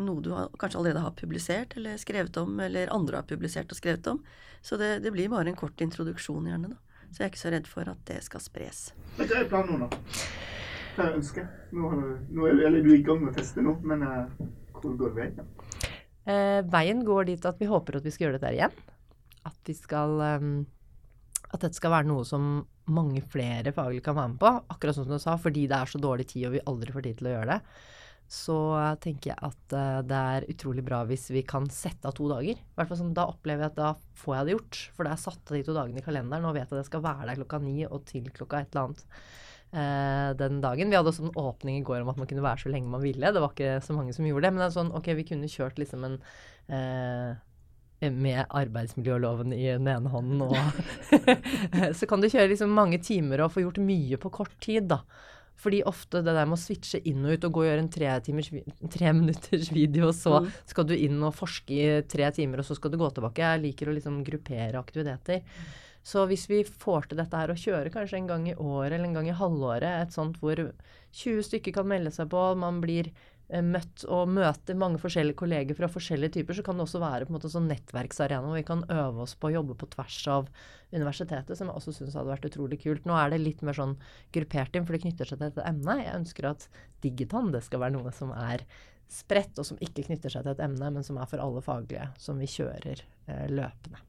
noe 0.00 0.24
du 0.24 0.30
har, 0.32 0.48
kanskje 0.60 0.80
allerede 0.80 1.04
har 1.04 1.16
publisert 1.16 1.76
eller 1.76 1.98
skrevet 2.00 2.36
om, 2.40 2.54
eller 2.64 2.92
andre 2.94 3.20
har 3.20 3.28
publisert 3.28 3.72
og 3.72 3.76
skrevet 3.76 4.08
om. 4.08 4.22
Så 4.64 4.78
det, 4.80 5.02
det 5.04 5.12
blir 5.12 5.28
bare 5.28 5.52
en 5.52 5.58
kort 5.58 5.80
introduksjon, 5.84 6.48
gjerne. 6.48 6.72
da. 6.72 7.04
Så 7.10 7.22
jeg 7.22 7.26
er 7.26 7.32
ikke 7.32 7.42
så 7.42 7.52
redd 7.52 7.68
for 7.68 7.90
at 7.92 8.00
det 8.08 8.22
skal 8.24 8.42
spres. 8.44 8.80
Men 9.18 9.28
hva 9.28 9.42
er 9.42 9.50
planen 9.52 9.82
nå, 9.82 9.88
da? 9.88 10.24
Hva 10.96 11.06
er 11.06 11.18
ønsket? 11.20 11.60
Nå, 11.76 11.92
nå 12.34 12.48
er, 12.48 12.64
eller 12.68 12.84
du 12.84 12.90
er 12.90 12.98
i 12.98 13.04
gang 13.06 13.20
med 13.22 13.32
å 13.32 13.36
teste 13.36 13.64
nå, 13.64 13.76
men 13.86 14.04
uh, 14.04 14.48
hvor 14.80 14.96
går 14.98 15.14
veien? 15.16 15.52
Uh, 16.28 16.60
veien 16.72 17.04
går 17.06 17.30
dit 17.30 17.48
at 17.52 17.60
vi 17.60 17.68
håper 17.70 18.00
at 18.00 18.08
vi 18.08 18.12
skal 18.14 18.28
gjøre 18.28 18.40
dette 18.40 18.48
der 18.48 18.58
igjen. 18.58 18.80
At 19.48 19.60
vi 19.64 19.76
skal 19.76 20.18
ehm, 20.24 20.56
At 21.48 21.62
dette 21.64 21.78
skal 21.78 21.94
være 21.94 22.08
noe 22.10 22.26
som 22.28 22.58
mange 22.92 23.22
flere 23.24 23.72
faglig 23.76 24.02
kan 24.04 24.16
være 24.18 24.34
med 24.34 24.40
på. 24.42 24.50
Akkurat 24.74 24.96
sånn 24.96 25.06
som 25.08 25.16
du 25.16 25.22
sa, 25.22 25.36
fordi 25.40 25.66
det 25.70 25.78
er 25.78 25.88
så 25.88 26.00
dårlig 26.02 26.28
tid 26.32 26.48
og 26.48 26.58
vi 26.58 26.66
aldri 26.68 26.92
får 26.92 27.06
tid 27.06 27.20
til 27.20 27.30
å 27.30 27.34
gjøre 27.36 27.54
det. 27.54 27.60
Så 28.28 28.56
tenker 29.00 29.30
jeg 29.30 29.40
at 29.40 29.72
eh, 29.72 30.00
det 30.04 30.20
er 30.34 30.46
utrolig 30.52 30.84
bra 30.84 31.00
hvis 31.08 31.30
vi 31.32 31.40
kan 31.48 31.64
sette 31.72 32.10
av 32.10 32.16
to 32.16 32.28
dager. 32.28 32.60
I 32.60 32.76
hvert 32.76 32.90
fall 32.90 33.00
sånn, 33.00 33.14
Da 33.16 33.24
opplever 33.30 33.64
jeg 33.64 33.72
at 33.72 33.78
da 33.80 33.92
får 34.20 34.34
jeg 34.36 34.48
det 34.48 34.56
gjort. 34.56 34.80
For 34.96 35.08
da 35.08 35.14
er 35.14 35.22
satt 35.22 35.48
av 35.48 35.56
de 35.56 35.64
to 35.64 35.76
dagene 35.76 36.02
i 36.02 36.04
kalenderen, 36.04 36.44
og 36.44 36.56
vet 36.58 36.68
at 36.68 36.82
jeg 36.82 36.90
skal 36.90 37.04
være 37.06 37.30
der 37.30 37.40
klokka 37.40 37.62
ni 37.64 37.78
og 37.88 38.04
til 38.10 38.28
klokka 38.36 38.60
et 38.60 38.76
eller 38.76 38.90
annet 38.90 39.06
eh, 39.72 40.30
den 40.44 40.60
dagen. 40.60 40.92
Vi 40.92 41.00
hadde 41.00 41.14
også 41.14 41.24
en 41.30 41.40
åpning 41.40 41.80
i 41.80 41.86
går 41.88 42.04
om 42.04 42.12
at 42.12 42.20
man 42.20 42.28
kunne 42.28 42.44
være 42.44 42.66
så 42.66 42.72
lenge 42.74 42.92
man 42.92 43.04
ville. 43.04 43.32
Det 43.32 43.44
var 43.46 43.56
ikke 43.56 43.78
så 43.88 43.96
mange 43.96 44.12
som 44.16 44.28
gjorde 44.28 44.44
det. 44.44 44.52
Men 44.52 44.64
det 44.64 44.68
er 44.68 44.76
sånn, 44.76 44.94
ok, 45.00 45.12
vi 45.22 45.28
kunne 45.32 45.52
kjørt 45.52 45.80
liksom 45.80 46.04
en 46.10 46.18
eh, 46.68 47.32
med 48.00 48.44
arbeidsmiljøloven 48.54 49.52
i 49.56 49.64
den 49.74 49.88
ene 49.90 50.10
hånden 50.12 50.42
og 50.46 50.54
Så 51.98 52.06
kan 52.08 52.20
du 52.22 52.28
kjøre 52.30 52.52
liksom 52.52 52.70
mange 52.74 53.00
timer 53.02 53.42
og 53.44 53.52
få 53.56 53.64
gjort 53.64 53.80
mye 53.82 54.18
på 54.22 54.30
kort 54.34 54.54
tid, 54.62 54.86
da. 54.92 55.00
Fordi 55.58 55.80
ofte 55.90 56.20
det 56.22 56.30
der 56.36 56.46
med 56.46 56.54
å 56.54 56.62
switche 56.62 57.00
inn 57.10 57.24
og 57.26 57.32
ut 57.34 57.46
og 57.48 57.56
gå 57.56 57.62
og 57.64 57.66
gjøre 57.66 57.82
en 57.82 57.90
tre, 57.90 58.12
timers, 58.22 58.52
tre 58.94 59.10
minutters 59.16 59.72
video, 59.74 60.12
og 60.12 60.14
så 60.14 60.36
Mm. 60.44 60.52
skal 60.70 60.84
du 60.86 60.94
inn 60.94 61.18
og 61.26 61.34
forske 61.34 61.74
i 61.74 62.02
tre 62.06 62.28
timer, 62.30 62.60
og 62.62 62.68
så 62.68 62.76
skal 62.78 62.92
du 62.92 62.98
gå 63.00 63.08
tilbake. 63.16 63.42
Jeg 63.42 63.62
liker 63.64 63.90
å 63.90 63.94
liksom 63.96 64.20
gruppere 64.22 64.78
aktiviteter. 64.78 65.42
Så 66.06 66.22
hvis 66.30 66.46
vi 66.48 66.62
får 66.62 67.08
til 67.10 67.18
dette 67.18 67.36
her 67.36 67.50
og 67.50 67.58
kjøre 67.58 67.90
kanskje 67.92 68.16
en 68.20 68.28
gang 68.30 68.46
i 68.48 68.54
året 68.54 68.92
eller 68.94 69.08
en 69.10 69.14
gang 69.18 69.26
i 69.28 69.34
halvåret, 69.34 70.06
et 70.06 70.14
sånt 70.14 70.38
hvor 70.38 70.54
20 71.12 71.42
stykker 71.42 71.74
kan 71.74 71.88
melde 71.90 72.14
seg 72.14 72.30
på, 72.30 72.54
man 72.56 72.78
blir 72.80 73.10
møtt 73.48 74.02
og 74.12 74.28
møter 74.28 74.76
mange 74.76 75.00
forskjellige 75.00 75.38
kolleger 75.40 75.76
fra 75.78 75.88
forskjellige 75.88 76.34
typer, 76.36 76.58
så 76.58 76.64
kan 76.66 76.76
det 76.76 76.84
også 76.84 77.00
være 77.00 77.24
på 77.24 77.32
en 77.32 77.38
måte 77.38 77.50
sånn 77.52 77.68
nettverksarena 77.70 78.44
hvor 78.44 78.58
vi 78.58 78.66
kan 78.68 78.82
øve 78.92 79.24
oss 79.24 79.32
på 79.40 79.48
å 79.48 79.54
jobbe 79.54 79.76
på 79.80 79.88
tvers 79.94 80.18
av 80.34 80.50
universitetet, 80.92 81.54
som 81.56 81.70
jeg 81.70 81.80
også 81.80 81.94
syns 81.96 82.16
hadde 82.18 82.32
vært 82.34 82.48
utrolig 82.50 82.80
kult. 82.82 83.08
Nå 83.08 83.16
er 83.16 83.32
det 83.32 83.40
litt 83.40 83.64
mer 83.64 83.76
sånn 83.78 83.96
gruppert 84.36 84.76
inn, 84.76 84.84
for 84.84 84.96
det 84.96 85.02
knytter 85.06 85.30
seg 85.30 85.40
til 85.40 85.46
dette 85.48 85.64
emnet. 85.64 86.04
Jeg 86.04 86.18
ønsker 86.20 86.50
at 86.50 86.68
Digitan 87.04 87.48
det 87.54 87.64
skal 87.64 87.84
være 87.84 87.96
noe 87.96 88.12
som 88.16 88.34
er 88.36 88.66
spredt, 89.08 89.56
og 89.56 89.64
som 89.64 89.80
ikke 89.80 90.04
knytter 90.10 90.32
seg 90.32 90.44
til 90.44 90.52
et 90.52 90.62
emne, 90.68 90.92
men 90.92 91.06
som 91.06 91.16
er 91.16 91.30
for 91.30 91.40
alle 91.40 91.64
faglige, 91.64 92.10
som 92.20 92.40
vi 92.40 92.50
kjører 92.52 93.00
eh, 93.00 93.46
løpende. 93.48 94.04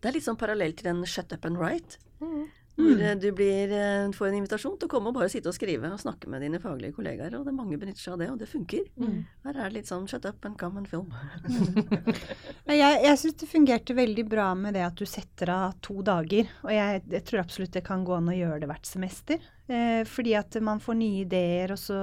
Det 0.00 0.08
er 0.08 0.16
litt 0.16 0.24
sånn 0.24 0.40
parallell 0.40 0.72
til 0.72 0.88
den 0.88 1.04
Shut 1.04 1.32
Up 1.36 1.44
and 1.44 1.60
Write. 1.60 2.00
Mm. 2.24 2.48
Hvor 2.80 3.00
mm. 3.00 3.20
du 3.22 3.28
blir, 3.36 3.72
eh, 3.76 4.10
får 4.16 4.28
en 4.30 4.38
invitasjon 4.40 4.76
til 4.80 4.88
å 4.88 4.92
komme 4.92 5.10
og 5.12 5.18
bare 5.18 5.30
sitte 5.32 5.50
og 5.52 5.56
skrive 5.56 5.90
og 5.92 6.00
snakke 6.02 6.30
med 6.32 6.44
dine 6.44 6.60
faglige 6.62 6.96
kollegaer. 6.96 7.36
Og 7.38 7.44
det 7.46 7.52
er 7.52 7.58
mange 7.58 7.78
benytter 7.80 8.02
seg 8.02 8.16
av 8.16 8.22
det, 8.22 8.30
og 8.32 8.40
det 8.40 8.48
funker. 8.50 8.86
Mm. 9.00 9.18
Her 9.46 9.54
er 9.54 9.62
det 9.62 9.76
litt 9.78 9.90
sånn 9.90 10.08
shut 10.10 10.26
up 10.28 10.48
and 10.48 10.58
come 10.60 10.80
and 10.80 10.90
film. 10.90 11.10
Jeg, 12.70 12.98
jeg 13.02 13.18
syns 13.18 13.38
det 13.40 13.48
fungerte 13.50 13.94
veldig 13.98 14.22
bra 14.30 14.52
med 14.54 14.76
det 14.76 14.84
at 14.86 14.98
du 14.98 15.02
setter 15.08 15.50
av 15.50 15.72
to 15.82 16.04
dager. 16.06 16.46
Og 16.62 16.70
jeg, 16.70 17.00
jeg 17.10 17.24
tror 17.26 17.42
absolutt 17.42 17.74
det 17.74 17.82
kan 17.86 18.04
gå 18.06 18.14
an 18.14 18.30
å 18.30 18.36
gjøre 18.36 18.60
det 18.62 18.68
hvert 18.70 18.86
semester. 18.86 19.42
Eh, 19.66 20.02
fordi 20.06 20.36
at 20.38 20.54
man 20.62 20.82
får 20.82 20.98
nye 21.00 21.24
ideer, 21.24 21.74
og 21.74 21.80
så 21.80 21.98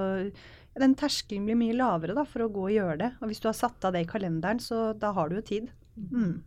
Den 0.78 0.94
terskelen 0.94 1.48
blir 1.48 1.58
mye 1.58 1.74
lavere 1.74 2.14
da, 2.14 2.22
for 2.28 2.44
å 2.46 2.52
gå 2.54 2.68
og 2.68 2.76
gjøre 2.76 2.98
det. 3.02 3.08
Og 3.18 3.32
hvis 3.32 3.40
du 3.42 3.48
har 3.50 3.56
satt 3.58 3.88
av 3.88 3.96
det 3.96 4.04
i 4.04 4.10
kalenderen, 4.10 4.60
så 4.62 4.92
da 4.94 5.10
har 5.16 5.32
du 5.32 5.40
jo 5.40 5.48
tid. 5.48 5.72
Mm. 5.98 6.44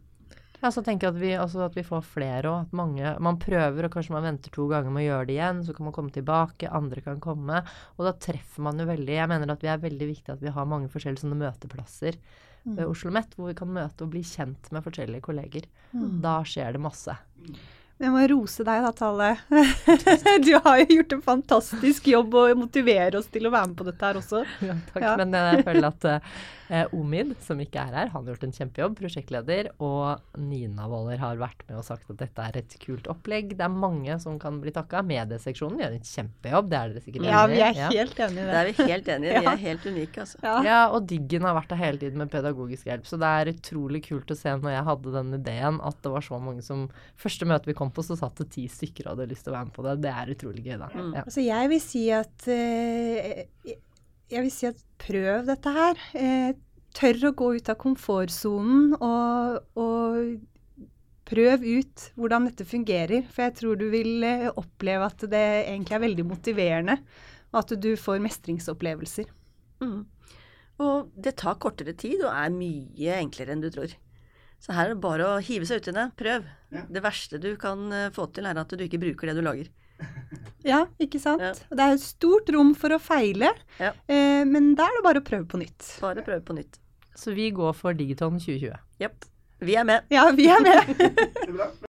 Ja, 0.60 0.68
så 0.68 0.82
tenker 0.84 1.08
jeg 1.08 1.14
at 1.14 1.20
vi, 1.22 1.30
altså 1.40 1.62
at 1.64 1.76
vi 1.78 1.84
får 1.86 2.02
flere 2.04 2.50
at 2.52 2.74
mange 2.76 3.14
Man 3.24 3.38
prøver, 3.40 3.86
og 3.86 3.94
kanskje 3.94 4.12
man 4.12 4.26
venter 4.28 4.52
to 4.52 4.66
ganger 4.68 4.92
med 4.92 5.06
å 5.06 5.06
gjøre 5.06 5.28
det 5.30 5.36
igjen. 5.38 5.64
Så 5.64 5.74
kan 5.76 5.88
man 5.88 5.96
komme 5.96 6.12
tilbake, 6.12 6.68
andre 6.68 7.04
kan 7.04 7.22
komme. 7.24 7.62
Og 7.96 8.06
da 8.06 8.12
treffer 8.28 8.66
man 8.68 8.80
jo 8.80 8.88
veldig 8.90 9.16
Jeg 9.16 9.32
mener 9.32 9.54
at 9.54 9.64
vi 9.64 9.72
er 9.72 9.82
veldig 9.82 10.10
viktig 10.12 10.36
at 10.36 10.44
vi 10.44 10.52
har 10.52 10.68
mange 10.68 10.92
forskjellige 10.92 11.24
sånne 11.24 11.40
møteplasser 11.40 12.20
ved 12.64 12.84
Oslo 12.84 13.08
OsloMet, 13.08 13.34
hvor 13.36 13.48
vi 13.48 13.56
kan 13.56 13.70
møte 13.72 14.04
og 14.04 14.10
bli 14.12 14.20
kjent 14.26 14.68
med 14.74 14.84
forskjellige 14.84 15.24
kolleger. 15.24 15.68
Da 16.20 16.40
skjer 16.44 16.76
det 16.76 16.82
masse. 16.84 17.14
Jeg 18.00 18.12
må 18.14 18.20
rose 18.32 18.64
deg 18.64 18.84
da, 18.86 18.90
Tale. 18.96 19.32
Du 20.46 20.54
har 20.64 20.78
jo 20.80 20.86
gjort 21.00 21.12
en 21.18 21.24
fantastisk 21.26 22.06
jobb 22.08 22.32
og 22.40 22.54
motiverer 22.62 23.18
oss 23.18 23.28
til 23.32 23.44
å 23.44 23.52
være 23.52 23.72
med 23.72 23.76
på 23.76 23.84
dette 23.90 24.06
her 24.08 24.20
også. 24.22 24.40
Ja, 24.64 24.76
takk. 24.94 25.04
Ja. 25.04 25.12
Men 25.20 25.36
jeg 25.36 25.66
føler 25.66 25.88
at 25.90 26.06
eh, 26.72 26.94
Omid, 26.96 27.34
som 27.44 27.60
ikke 27.60 27.82
er 27.82 27.92
her, 27.98 28.08
han 28.14 28.22
har 28.24 28.30
gjort 28.32 28.46
en 28.48 28.54
kjempejobb, 28.56 28.94
prosjektleder. 29.02 29.68
Og 29.84 30.40
Nina 30.40 30.86
Waller 30.88 31.20
har 31.20 31.36
vært 31.42 31.60
med 31.68 31.76
og 31.82 31.84
sagt 31.90 32.08
at 32.14 32.22
dette 32.22 32.46
er 32.48 32.56
et 32.62 32.76
kult 32.80 33.10
opplegg. 33.12 33.52
Det 33.58 33.66
er 33.68 33.74
mange 33.74 34.16
som 34.24 34.38
kan 34.40 34.62
bli 34.64 34.72
takka. 34.72 35.02
Medieseksjonen 35.10 35.84
gjør 35.84 35.98
en 35.98 36.08
kjempejobb, 36.14 36.72
det 36.72 36.80
er 36.80 36.94
dere 36.94 37.04
sikkert 37.04 37.28
Ja, 37.28 37.44
vi 37.52 37.60
er 37.66 37.76
helt 37.76 38.24
enige 38.24 38.46
i 38.46 38.48
Det 38.48 38.48
det. 38.48 38.56
er 38.62 38.70
vi 38.72 38.88
helt 38.94 39.12
enige 39.16 39.34
i. 39.36 39.44
Vi 39.44 39.50
er 39.54 39.62
helt 39.66 39.86
unike, 39.92 40.24
altså. 40.24 40.40
Ja. 40.46 40.56
Ja, 40.70 40.80
og 40.96 41.04
Diggen 41.12 41.44
har 41.50 41.58
vært 41.60 41.74
der 41.76 41.82
hele 41.84 42.00
tiden 42.06 42.24
med 42.24 42.32
pedagogisk 42.32 42.88
hjelp. 42.88 43.04
Så 43.12 43.20
det 43.20 43.34
er 43.42 43.52
utrolig 43.52 44.02
kult 44.08 44.32
å 44.32 44.40
se 44.40 44.56
når 44.56 44.78
jeg 44.78 44.88
hadde 44.88 45.14
den 45.20 45.36
ideen, 45.42 45.82
at 45.84 46.00
det 46.00 46.16
var 46.16 46.24
så 46.24 46.40
mange 46.40 46.64
som 46.64 46.88
Første 47.20 47.44
møte 47.44 47.68
vi 47.68 47.74
kom 47.76 47.89
på, 47.94 48.04
så 48.06 48.16
satt 48.18 48.42
det 48.42 48.50
ti 48.54 48.66
stykker 48.70 49.06
og 49.06 49.14
hadde 49.14 49.30
lyst 49.32 49.46
til 49.46 49.52
å 49.52 49.56
være 49.58 49.68
med 49.68 49.76
på 49.76 49.84
det. 49.86 49.94
Det 50.04 50.12
er 50.14 50.34
utrolig 50.34 50.64
gøy, 50.66 50.76
da. 50.80 50.90
Mm. 50.94 51.12
Ja. 51.16 51.24
Altså, 51.24 51.44
jeg 51.44 51.70
vil 51.72 51.82
si 51.84 52.02
at 52.14 52.50
eh, 52.54 53.46
Jeg 54.30 54.44
vil 54.46 54.52
si 54.54 54.68
at 54.70 54.84
prøv 55.02 55.48
dette 55.48 55.74
her. 55.74 56.04
Eh, 56.18 56.52
tør 56.96 57.26
å 57.30 57.34
gå 57.38 57.50
ut 57.58 57.70
av 57.70 57.78
komfortsonen 57.80 58.94
og, 58.98 59.58
og 59.78 60.86
prøv 61.30 61.64
ut 61.66 62.06
hvordan 62.18 62.48
dette 62.50 62.66
fungerer. 62.68 63.26
For 63.30 63.46
jeg 63.46 63.56
tror 63.60 63.80
du 63.80 63.88
vil 63.92 64.24
eh, 64.26 64.48
oppleve 64.50 65.10
at 65.10 65.26
det 65.30 65.44
egentlig 65.64 65.98
er 65.98 66.06
veldig 66.06 66.26
motiverende, 66.28 66.98
og 67.50 67.62
at 67.64 67.74
du 67.82 67.90
får 67.98 68.22
mestringsopplevelser. 68.26 69.30
Mm. 69.82 70.02
Og 70.80 71.10
det 71.20 71.36
tar 71.40 71.58
kortere 71.60 71.94
tid 71.98 72.22
og 72.24 72.32
er 72.32 72.54
mye 72.54 73.18
enklere 73.20 73.54
enn 73.54 73.64
du 73.64 73.70
tror. 73.72 73.92
Så 74.60 74.74
her 74.76 74.90
er 74.90 74.94
det 74.94 75.00
bare 75.02 75.24
å 75.24 75.38
hive 75.42 75.64
seg 75.68 75.80
uti 75.80 75.94
det. 75.96 76.06
Prøv. 76.20 76.44
Ja. 76.74 76.82
Det 76.92 77.02
verste 77.02 77.38
du 77.40 77.54
kan 77.60 77.86
eh, 77.96 78.10
få 78.14 78.26
til, 78.36 78.44
er 78.46 78.58
at 78.60 78.68
du 78.76 78.84
ikke 78.84 79.00
bruker 79.02 79.30
det 79.32 79.38
du 79.40 79.44
lager. 79.46 79.70
Ja, 80.60 80.82
ikke 81.00 81.16
sant? 81.20 81.40
Ja. 81.40 81.54
Det 81.72 81.80
er 81.86 81.94
et 81.96 82.02
stort 82.04 82.50
rom 82.52 82.74
for 82.76 82.92
å 82.92 82.98
feile, 83.00 83.48
Ja. 83.80 83.94
eh, 84.12 84.42
men 84.44 84.74
da 84.76 84.84
er 84.90 84.98
det 84.98 85.04
bare 85.06 85.22
å 85.22 85.24
prøve 85.24 85.46
på 85.48 85.56
nytt. 85.62 85.86
Bare 86.04 86.20
prøve 86.26 86.42
på 86.44 86.56
nytt. 86.58 86.76
Så 87.16 87.32
vi 87.36 87.48
går 87.56 87.72
for 87.76 87.96
Digiton 87.96 88.36
2020. 88.36 88.76
Jepp. 89.00 89.24
Vi 89.64 89.76
er 89.80 89.88
med. 89.88 90.04
Ja, 90.12 90.28
vi 90.36 90.50
er 90.52 90.60
med. 90.60 91.80